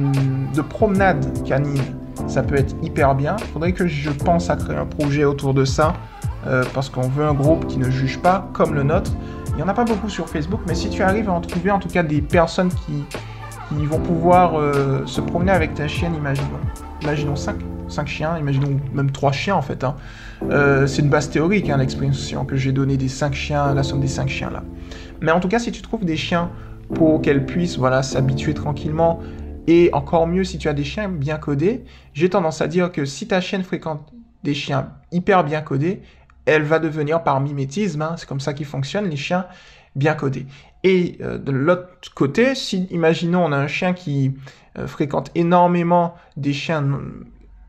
de 0.55 0.61
promenade 0.61 1.43
canine, 1.45 1.83
ça 2.27 2.43
peut 2.43 2.57
être 2.57 2.75
hyper 2.83 3.15
bien. 3.15 3.37
Il 3.39 3.47
faudrait 3.47 3.73
que 3.73 3.87
je 3.87 4.11
pense 4.11 4.51
à 4.51 4.57
créer 4.57 4.77
un 4.77 4.87
projet 4.87 5.25
autour 5.25 5.55
de 5.55 5.65
ça 5.65 5.95
euh, 6.47 6.65
parce 6.75 6.89
qu'on 6.89 7.09
veut 7.09 7.25
un 7.25 7.35
groupe 7.35 7.67
qui 7.67 7.79
ne 7.79 7.91
juge 7.91 8.19
pas 8.19 8.49
comme 8.53 8.75
le 8.75 8.83
nôtre. 8.83 9.12
Il 9.51 9.57
n'y 9.57 9.62
en 9.62 9.69
a 9.69 9.75
pas 9.75 9.85
beaucoup 9.85 10.09
sur 10.09 10.29
Facebook, 10.29 10.61
mais 10.67 10.75
si 10.75 10.91
tu 10.91 11.03
arrives 11.03 11.31
à 11.31 11.33
en 11.33 11.41
trouver 11.41 11.71
en 11.71 11.79
tout 11.79 11.89
cas 11.89 12.03
des 12.03 12.21
personnes 12.21 12.69
qui, 12.69 13.05
vont 13.71 13.99
pouvoir 13.99 14.59
euh, 14.59 15.03
se 15.07 15.21
promener 15.21 15.51
avec 15.51 15.75
ta 15.75 15.89
chienne, 15.89 16.15
imaginons, 16.15 16.61
imaginons 17.03 17.37
5 17.37 17.57
5 17.88 18.07
chiens, 18.07 18.38
imaginons 18.38 18.81
même 18.92 19.11
3 19.11 19.33
chiens 19.33 19.57
en 19.57 19.62
fait. 19.62 19.85
Hein. 19.85 19.96
Euh, 20.51 20.87
c'est 20.87 21.03
une 21.03 21.09
base 21.09 21.31
théorique, 21.31 21.70
hein, 21.70 21.79
l'expression 21.79 22.44
que 22.44 22.57
j'ai 22.57 22.72
donnée 22.72 22.96
des 22.96 23.09
5 23.09 23.35
chiens, 23.35 23.75
la 23.75 23.83
somme 23.83 24.01
des 24.01 24.09
5 24.09 24.29
chiens 24.29 24.51
là. 24.51 24.62
Mais 25.20 25.33
en 25.33 25.40
tout 25.40 25.49
cas, 25.49 25.59
si 25.59 25.72
tu 25.72 25.83
trouves 25.83 26.05
des 26.05 26.16
chiens 26.16 26.51
pour 26.94 27.20
qu'elles 27.22 27.46
puissent 27.46 27.79
voilà, 27.79 28.03
s'habituer 28.03 28.55
tranquillement, 28.55 29.20
et 29.66 29.90
encore 29.92 30.27
mieux 30.27 30.44
si 30.44 30.59
tu 30.59 30.68
as 30.68 30.75
des 30.75 30.85
chiens 30.85 31.09
bien 31.09 31.38
codés, 31.38 31.85
j'ai 32.12 32.31
tendance 32.31 32.61
à 32.61 32.68
dire 32.68 32.92
que 32.92 33.05
si 33.05 33.27
ta 33.27 33.40
chienne 33.40 33.62
fréquente 33.62 34.12
des 34.44 34.55
chiens 34.55 34.92
hyper 35.11 35.42
bien 35.42 35.61
codés, 35.61 36.03
elle 36.44 36.62
va 36.62 36.79
devenir 36.79 37.25
par 37.25 37.40
mimétisme, 37.40 38.03
hein, 38.03 38.14
c'est 38.16 38.29
comme 38.29 38.40
ça 38.40 38.55
qu'ils 38.55 38.66
fonctionnent, 38.66 39.09
les 39.09 39.16
chiens 39.16 39.46
bien 39.96 40.14
codés. 40.14 40.46
Et 40.85 41.18
euh, 41.20 41.38
de 41.38 41.51
l'autre 41.51 42.14
côté, 42.14 42.55
si 42.55 42.85
imaginons 42.90 43.44
on 43.44 43.51
a 43.51 43.57
un 43.57 43.66
chien 43.66 43.92
qui 43.92 44.35
euh, 44.79 44.87
fréquente 44.87 45.31
énormément 45.35 46.14
des 46.37 46.53
chiens 46.53 46.85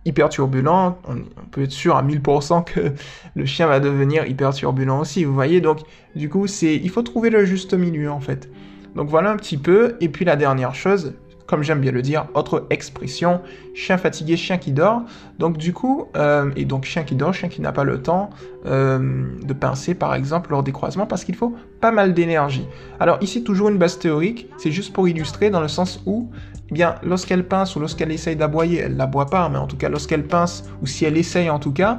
hyper 0.07 0.29
turbulent, 0.29 0.97
on, 1.07 1.17
peut 1.51 1.63
être 1.63 1.71
sûr 1.71 1.95
à 1.95 2.03
1000% 2.03 2.63
que 2.63 2.93
le 3.35 3.45
chien 3.45 3.67
va 3.67 3.79
devenir 3.79 4.25
hyper 4.25 4.53
turbulent 4.53 4.99
aussi, 4.99 5.23
vous 5.23 5.33
voyez. 5.33 5.61
Donc, 5.61 5.79
du 6.15 6.29
coup, 6.29 6.47
c'est, 6.47 6.75
il 6.75 6.89
faut 6.89 7.03
trouver 7.03 7.29
le 7.29 7.45
juste 7.45 7.73
milieu 7.73 8.09
en 8.09 8.19
fait. 8.19 8.49
Donc 8.95 9.09
voilà 9.09 9.29
un 9.29 9.37
petit 9.37 9.57
peu. 9.57 9.95
Et 10.01 10.09
puis 10.09 10.25
la 10.25 10.35
dernière 10.35 10.73
chose, 10.73 11.13
comme 11.45 11.61
j'aime 11.61 11.79
bien 11.79 11.91
le 11.91 12.01
dire, 12.01 12.25
autre 12.33 12.65
expression, 12.69 13.41
chien 13.75 13.97
fatigué, 13.97 14.37
chien 14.37 14.57
qui 14.57 14.71
dort. 14.71 15.03
Donc 15.39 15.57
du 15.57 15.71
coup, 15.73 16.07
euh, 16.15 16.51
et 16.55 16.65
donc 16.65 16.85
chien 16.85 17.03
qui 17.03 17.15
dort, 17.15 17.33
chien 17.33 17.49
qui 17.49 17.61
n'a 17.61 17.71
pas 17.71 17.83
le 17.83 18.01
temps 18.01 18.31
euh, 18.65 19.25
de 19.43 19.53
pincer 19.53 19.93
par 19.93 20.15
exemple 20.15 20.51
lors 20.51 20.63
des 20.63 20.71
croisements 20.71 21.05
parce 21.05 21.23
qu'il 21.23 21.35
faut 21.35 21.55
pas 21.79 21.91
mal 21.91 22.13
d'énergie. 22.13 22.67
Alors 22.99 23.17
ici 23.21 23.43
toujours 23.43 23.69
une 23.69 23.77
base 23.77 23.99
théorique, 23.99 24.49
c'est 24.57 24.71
juste 24.71 24.93
pour 24.93 25.07
illustrer 25.07 25.49
dans 25.49 25.61
le 25.61 25.67
sens 25.67 26.01
où 26.05 26.29
eh 26.69 26.73
bien, 26.73 26.95
lorsqu'elle 27.03 27.47
pince 27.47 27.75
ou 27.75 27.79
lorsqu'elle 27.79 28.11
essaye 28.11 28.35
d'aboyer, 28.35 28.79
elle 28.79 28.95
n'aboie 28.95 29.27
pas, 29.27 29.47
mais 29.49 29.57
en 29.57 29.67
tout 29.67 29.77
cas, 29.77 29.89
lorsqu'elle 29.89 30.25
pince, 30.25 30.65
ou 30.81 30.87
si 30.87 31.05
elle 31.05 31.17
essaye 31.17 31.49
en 31.49 31.59
tout 31.59 31.71
cas, 31.71 31.97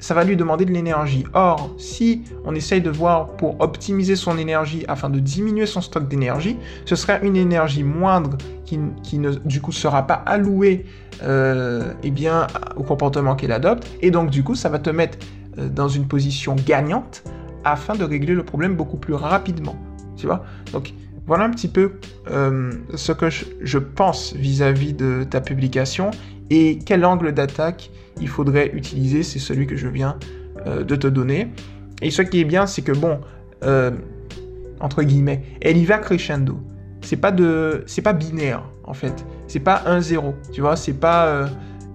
ça 0.00 0.14
va 0.14 0.24
lui 0.24 0.36
demander 0.36 0.64
de 0.64 0.72
l'énergie. 0.72 1.24
Or, 1.34 1.74
si 1.78 2.22
on 2.44 2.54
essaye 2.54 2.80
de 2.80 2.90
voir 2.90 3.36
pour 3.36 3.60
optimiser 3.60 4.16
son 4.16 4.38
énergie 4.38 4.84
afin 4.88 5.10
de 5.10 5.20
diminuer 5.20 5.66
son 5.66 5.80
stock 5.80 6.08
d'énergie, 6.08 6.56
ce 6.86 6.96
serait 6.96 7.20
une 7.22 7.36
énergie 7.36 7.84
moindre 7.84 8.36
qui, 8.64 9.18
ne, 9.18 9.30
du 9.30 9.60
coup, 9.60 9.72
sera 9.72 10.06
pas 10.06 10.14
allouée 10.14 10.86
euh, 11.22 11.92
eh 12.02 12.10
bien, 12.10 12.46
au 12.76 12.82
comportement 12.82 13.36
qu'elle 13.36 13.52
adopte. 13.52 13.86
Et 14.00 14.10
donc, 14.10 14.30
du 14.30 14.42
coup, 14.42 14.54
ça 14.54 14.68
va 14.68 14.78
te 14.78 14.90
mettre 14.90 15.18
euh, 15.58 15.68
dans 15.68 15.88
une 15.88 16.06
position 16.06 16.56
gagnante 16.56 17.22
afin 17.64 17.94
de 17.94 18.04
régler 18.04 18.34
le 18.34 18.42
problème 18.42 18.76
beaucoup 18.76 18.96
plus 18.96 19.14
rapidement. 19.14 19.76
Tu 20.16 20.26
vois? 20.26 20.44
Donc, 20.72 20.94
voilà 21.30 21.44
un 21.44 21.50
petit 21.50 21.68
peu 21.68 21.92
euh, 22.28 22.72
ce 22.96 23.12
que 23.12 23.26
je, 23.30 23.78
pense 23.78 24.34
vis-à-vis 24.34 24.94
de 24.94 25.22
ta 25.22 25.40
publication 25.40 26.10
et 26.50 26.80
quel 26.84 27.04
angle 27.04 27.30
d'attaque 27.30 27.92
il 28.20 28.26
faudrait 28.26 28.72
utiliser, 28.74 29.22
c'est 29.22 29.38
celui 29.38 29.68
que 29.68 29.76
je 29.76 29.86
viens 29.86 30.18
euh, 30.66 30.82
de 30.82 30.96
te 30.96 31.06
donner. 31.06 31.46
Et 32.02 32.10
ce 32.10 32.22
qui 32.22 32.40
est 32.40 32.44
bien, 32.44 32.66
c'est 32.66 32.82
que 32.82 32.90
bon, 32.90 33.20
euh, 33.62 33.92
entre 34.80 35.04
guillemets, 35.04 35.44
elle 35.60 35.76
y 35.76 35.84
va 35.84 35.98
crescendo. 35.98 36.58
C'est 37.00 37.16
pas 37.16 37.30
de, 37.30 37.84
c'est 37.86 38.02
pas 38.02 38.12
binaire 38.12 38.64
en 38.82 38.92
fait. 38.92 39.24
C'est 39.46 39.60
pas 39.60 39.84
1-0, 39.86 40.34
tu 40.52 40.62
vois. 40.62 40.74
C'est 40.74 40.94
pas 40.94 41.48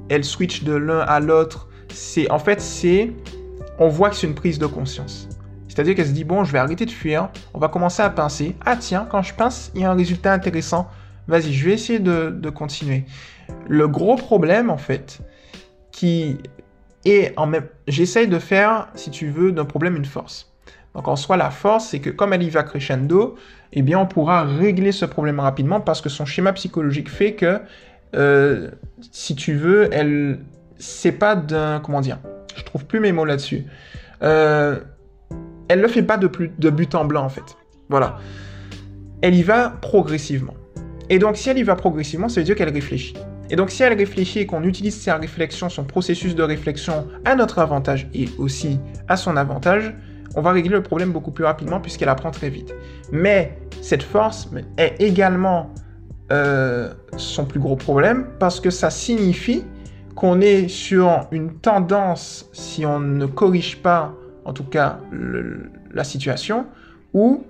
elle 0.08 0.24
switch 0.24 0.64
de 0.64 0.76
l'un 0.76 1.00
à 1.00 1.20
l'autre. 1.20 1.68
C'est 1.94 2.32
en 2.32 2.40
fait 2.40 2.62
c'est, 2.62 3.12
on 3.80 3.90
voit 3.90 4.12
que 4.12 4.16
c'est 4.16 4.28
une 4.28 4.34
prise 4.34 4.60
de 4.60 4.66
conscience. 4.66 5.28
C'est-à-dire 5.76 5.94
qu'elle 5.94 6.08
se 6.08 6.14
dit, 6.14 6.24
bon, 6.24 6.46
je 6.46 6.54
vais 6.54 6.60
arrêter 6.60 6.86
de 6.86 6.92
fuir, 6.92 7.30
on 7.54 7.60
va 7.60 7.68
commencer 7.68 8.02
à 8.02 8.10
pincer. 8.10 8.56
Ah 8.66 8.78
tiens, 8.78 9.06
quand 9.12 9.22
je 9.22 9.34
pince, 9.34 9.72
il 9.76 9.82
y 9.82 9.84
a 9.84 9.92
un 9.92 9.96
résultat 9.96 10.32
intéressant. 10.32 10.90
Vas-y, 11.28 11.52
je 11.52 11.66
vais 11.66 11.74
essayer 11.74 12.00
de, 12.00 12.50
continuer. 12.50 13.04
Le 13.68 13.90
gros 13.90 14.16
problème, 14.16 14.70
en 14.70 14.78
fait, 14.78 15.20
qui 15.92 16.38
est 17.04 17.38
en 17.38 17.46
même... 17.46 17.66
J'essaye 17.90 18.30
de 18.30 18.40
faire, 18.40 18.88
si 18.96 19.12
tu 19.12 19.28
veux, 19.28 19.52
d'un 19.52 19.66
problème 19.66 19.98
une 19.98 20.06
force. 20.06 20.54
Donc 20.94 21.10
en 21.10 21.18
soi, 21.18 21.36
la 21.36 21.50
force, 21.50 21.90
c'est 21.90 22.00
que 22.00 22.10
comme 22.10 22.32
elle 22.32 22.44
y 22.44 22.50
va 22.50 22.64
crescendo, 22.64 23.36
eh 23.74 23.82
bien 23.82 24.00
on 24.00 24.06
pourra 24.06 24.44
régler 24.46 24.94
ce 24.94 25.04
problème 25.04 25.42
rapidement 25.42 25.82
parce 25.82 26.00
que 26.00 26.08
son 26.08 26.26
schéma 26.26 26.54
psychologique 26.54 27.10
fait 27.10 27.34
que, 27.34 27.60
euh, 28.16 28.72
si 29.12 29.36
tu 29.36 29.56
veux, 29.56 29.90
elle, 29.92 30.40
c'est 30.78 31.12
pas 31.12 31.36
d'un, 31.36 31.82
comment 31.82 32.00
dire, 32.00 32.20
je 32.56 32.64
trouve 32.64 32.86
plus 32.86 33.02
mes 33.02 33.12
mots 33.12 33.26
là-dessus. 33.26 33.66
Euh, 34.24 34.80
elle 35.68 35.82
le 35.82 35.88
fait 35.88 36.04
pas 36.04 36.18
de, 36.18 36.28
plus, 36.28 36.52
de 36.58 36.70
but 36.70 36.94
en 36.96 37.06
blanc 37.06 37.24
en 37.24 37.30
fait. 37.30 37.58
Voilà. 37.90 38.18
Elle 39.22 39.36
y 39.36 39.44
va 39.44 39.70
progressivement. 39.82 40.54
Et 41.10 41.20
donc 41.20 41.38
si 41.38 41.50
elle 41.50 41.58
y 41.58 41.64
va 41.64 41.76
progressivement, 41.76 42.30
ça 42.30 42.42
veut 42.42 42.46
dire 42.46 42.56
qu'elle 42.56 42.74
réfléchit. 42.74 43.16
Et 43.50 43.56
donc 43.56 43.70
si 43.70 43.84
elle 43.84 43.94
réfléchit 43.94 44.40
et 44.40 44.46
qu'on 44.46 44.64
utilise 44.64 45.00
sa 45.00 45.18
réflexion, 45.18 45.70
son 45.70 45.84
processus 45.84 46.36
de 46.36 46.44
réflexion 46.44 47.08
à 47.26 47.36
notre 47.36 47.60
avantage 47.60 48.08
et 48.14 48.28
aussi 48.38 48.80
à 49.08 49.18
son 49.18 49.38
avantage, 49.38 49.94
on 50.36 50.42
va 50.42 50.52
régler 50.52 50.72
le 50.72 50.84
problème 50.84 51.12
beaucoup 51.12 51.32
plus 51.32 51.46
rapidement 51.46 51.80
puisqu'elle 51.80 52.10
apprend 52.10 52.32
très 52.32 52.50
vite. 52.50 52.74
Mais 53.12 53.58
cette 53.82 54.04
force 54.04 54.50
est 54.78 54.96
également 55.00 55.74
euh, 56.32 56.94
son 57.18 57.46
plus 57.46 57.60
gros 57.60 57.76
problème 57.76 58.28
parce 58.40 58.60
que 58.60 58.72
ça 58.72 58.90
signifie 58.90 59.64
qu'on 60.16 60.42
est 60.42 60.68
sur 60.68 61.28
une 61.32 61.54
tendance, 61.60 62.50
si 62.54 62.86
on 62.86 63.00
ne 63.00 63.26
corrige 63.26 63.78
pas, 63.82 64.14
en 64.46 64.54
tout 64.54 64.64
cas, 64.64 65.00
la 65.92 66.04
situation, 66.04 66.68
où 67.14 67.44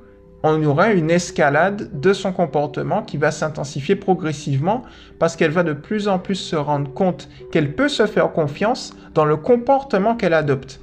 on 0.43 0.63
aura 0.63 0.91
une 0.91 1.09
escalade 1.09 1.99
de 1.99 2.13
son 2.13 2.31
comportement 2.31 3.01
qui 3.01 3.17
va 3.17 3.31
s'intensifier 3.31 3.95
progressivement 3.95 4.83
parce 5.19 5.35
qu'elle 5.35 5.51
va 5.51 5.63
de 5.63 5.73
plus 5.73 6.07
en 6.07 6.19
plus 6.19 6.35
se 6.35 6.55
rendre 6.55 6.93
compte 6.93 7.29
qu'elle 7.51 7.73
peut 7.73 7.89
se 7.89 8.05
faire 8.05 8.31
confiance 8.31 8.95
dans 9.13 9.25
le 9.25 9.37
comportement 9.37 10.15
qu'elle 10.15 10.33
adopte. 10.33 10.81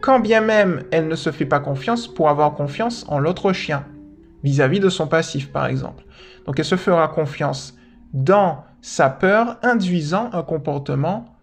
Quand 0.00 0.20
bien 0.20 0.40
même 0.40 0.84
elle 0.90 1.08
ne 1.08 1.14
se 1.14 1.30
fait 1.30 1.46
pas 1.46 1.60
confiance 1.60 2.08
pour 2.08 2.28
avoir 2.28 2.54
confiance 2.54 3.06
en 3.08 3.18
l'autre 3.18 3.52
chien, 3.52 3.84
vis-à-vis 4.44 4.78
-vis 4.78 4.82
de 4.82 4.90
son 4.90 5.06
passif 5.06 5.50
par 5.50 5.66
exemple. 5.66 6.04
Donc 6.46 6.58
elle 6.58 6.64
se 6.64 6.76
fera 6.76 7.08
confiance 7.08 7.76
dans 8.12 8.64
sa 8.82 9.08
peur 9.08 9.58
induisant 9.62 10.30
un 10.32 10.42
comportement 10.42 11.36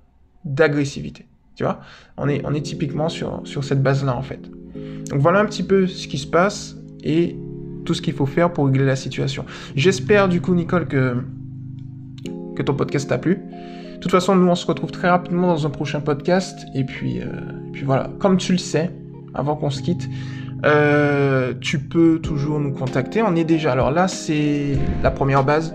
d'agressivité. 0.45 1.26
Tu 1.57 1.63
vois 1.63 1.79
on 2.17 2.27
est, 2.29 2.61
typiquement 2.61 3.09
sur, 3.09 3.41
cette 3.63 3.81
base-là, 3.81 4.15
en 4.15 4.21
fait. 4.21 4.39
Donc 5.09 5.19
voilà 5.19 5.39
un 5.39 5.45
petit 5.45 5.63
peu 5.63 5.87
ce 5.87 6.07
qui 6.07 6.19
se 6.19 6.27
passe 6.27 6.77
et 7.03 7.35
tout 7.83 7.95
ce 7.95 8.01
qu'il 8.01 8.13
faut 8.13 8.27
faire 8.27 8.53
pour 8.53 8.67
régler 8.67 8.85
la 8.85 8.95
situation. 8.95 9.43
J'espère 9.75 10.29
du 10.29 10.39
coup, 10.39 10.53
Nicole, 10.53 10.87
que, 10.87 11.15
ton 12.63 12.73
podcast 12.73 13.09
t'a 13.09 13.17
plu. 13.17 13.39
De 13.95 13.99
toute 13.99 14.11
façon, 14.11 14.35
nous, 14.35 14.47
on 14.47 14.55
se 14.55 14.67
retrouve 14.67 14.91
très 14.91 15.09
rapidement 15.09 15.47
dans 15.47 15.65
un 15.65 15.69
prochain 15.71 15.99
podcast. 15.99 16.59
Et 16.75 16.83
puis, 16.83 17.21
euh, 17.21 17.25
voilà, 17.85 18.11
comme 18.19 18.37
tu 18.37 18.51
le 18.51 18.59
sais, 18.59 18.91
avant 19.33 19.55
qu'on 19.55 19.71
se 19.71 19.81
quitte, 19.81 20.07
euh, 20.65 21.53
tu 21.59 21.79
peux 21.79 22.19
toujours 22.19 22.59
nous 22.59 22.71
contacter. 22.71 23.23
On 23.23 23.35
est 23.35 23.43
déjà. 23.43 23.71
Alors 23.71 23.89
là, 23.89 24.07
c'est 24.07 24.77
la 25.01 25.09
première 25.09 25.43
base. 25.43 25.73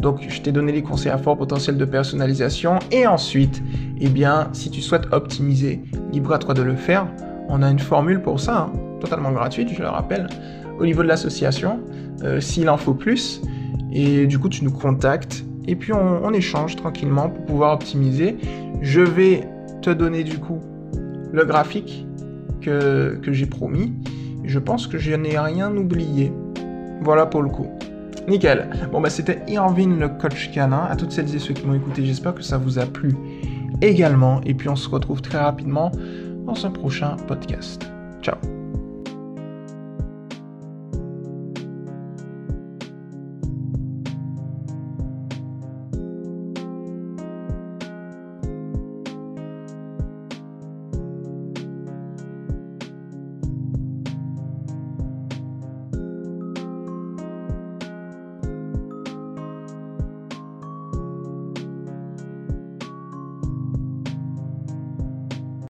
Donc, 0.00 0.24
je 0.28 0.40
t'ai 0.40 0.52
donné 0.52 0.72
les 0.72 0.82
conseils 0.82 1.10
à 1.10 1.18
fort 1.18 1.36
potentiel 1.36 1.76
de 1.76 1.84
personnalisation. 1.84 2.78
Et 2.90 3.06
ensuite, 3.06 3.62
eh 4.00 4.08
bien, 4.08 4.48
si 4.52 4.70
tu 4.70 4.80
souhaites 4.80 5.06
optimiser, 5.12 5.82
libre 6.12 6.32
à 6.32 6.38
toi 6.38 6.54
de 6.54 6.62
le 6.62 6.76
faire. 6.76 7.06
On 7.48 7.62
a 7.62 7.70
une 7.70 7.78
formule 7.78 8.20
pour 8.20 8.40
ça, 8.40 8.70
hein, 8.72 8.78
totalement 9.00 9.32
gratuite, 9.32 9.68
je 9.72 9.80
le 9.80 9.88
rappelle, 9.88 10.26
au 10.78 10.84
niveau 10.84 11.02
de 11.02 11.08
l'association, 11.08 11.80
euh, 12.24 12.40
s'il 12.40 12.68
en 12.68 12.76
faut 12.76 12.94
plus. 12.94 13.40
Et 13.92 14.26
du 14.26 14.38
coup, 14.38 14.48
tu 14.48 14.64
nous 14.64 14.72
contactes. 14.72 15.44
Et 15.68 15.76
puis, 15.76 15.92
on, 15.92 16.32
échange 16.32 16.76
tranquillement 16.76 17.30
pour 17.30 17.44
pouvoir 17.44 17.72
optimiser. 17.72 18.36
Je 18.82 19.00
vais 19.00 19.48
te 19.80 19.90
donner 19.90 20.22
du 20.22 20.38
coup 20.38 20.60
le 21.32 21.44
graphique 21.44 22.06
que, 22.60 23.18
que 23.22 23.32
j'ai 23.32 23.46
promis. 23.46 23.92
Je 24.44 24.58
pense 24.58 24.86
que 24.86 24.98
je 24.98 25.14
n'ai 25.14 25.38
rien 25.38 25.74
oublié. 25.74 26.32
Voilà 27.00 27.26
pour 27.26 27.42
le 27.42 27.48
coup. 27.48 27.68
Nickel. 28.28 28.68
Bon, 28.92 29.00
bah, 29.00 29.10
c'était 29.10 29.42
Irvin, 29.48 29.96
le 29.98 30.08
coach 30.08 30.50
canin. 30.52 30.86
À 30.90 30.96
toutes 30.96 31.12
celles 31.12 31.34
et 31.34 31.38
ceux 31.38 31.54
qui 31.54 31.66
m'ont 31.66 31.74
écouté, 31.74 32.04
j'espère 32.04 32.34
que 32.34 32.42
ça 32.42 32.58
vous 32.58 32.78
a 32.78 32.86
plu 32.86 33.16
également. 33.82 34.40
Et 34.44 34.54
puis, 34.54 34.68
on 34.68 34.76
se 34.76 34.88
retrouve 34.88 35.22
très 35.22 35.38
rapidement 35.38 35.92
dans 36.44 36.66
un 36.66 36.70
prochain 36.70 37.16
podcast. 37.26 37.90
Ciao. 38.22 38.55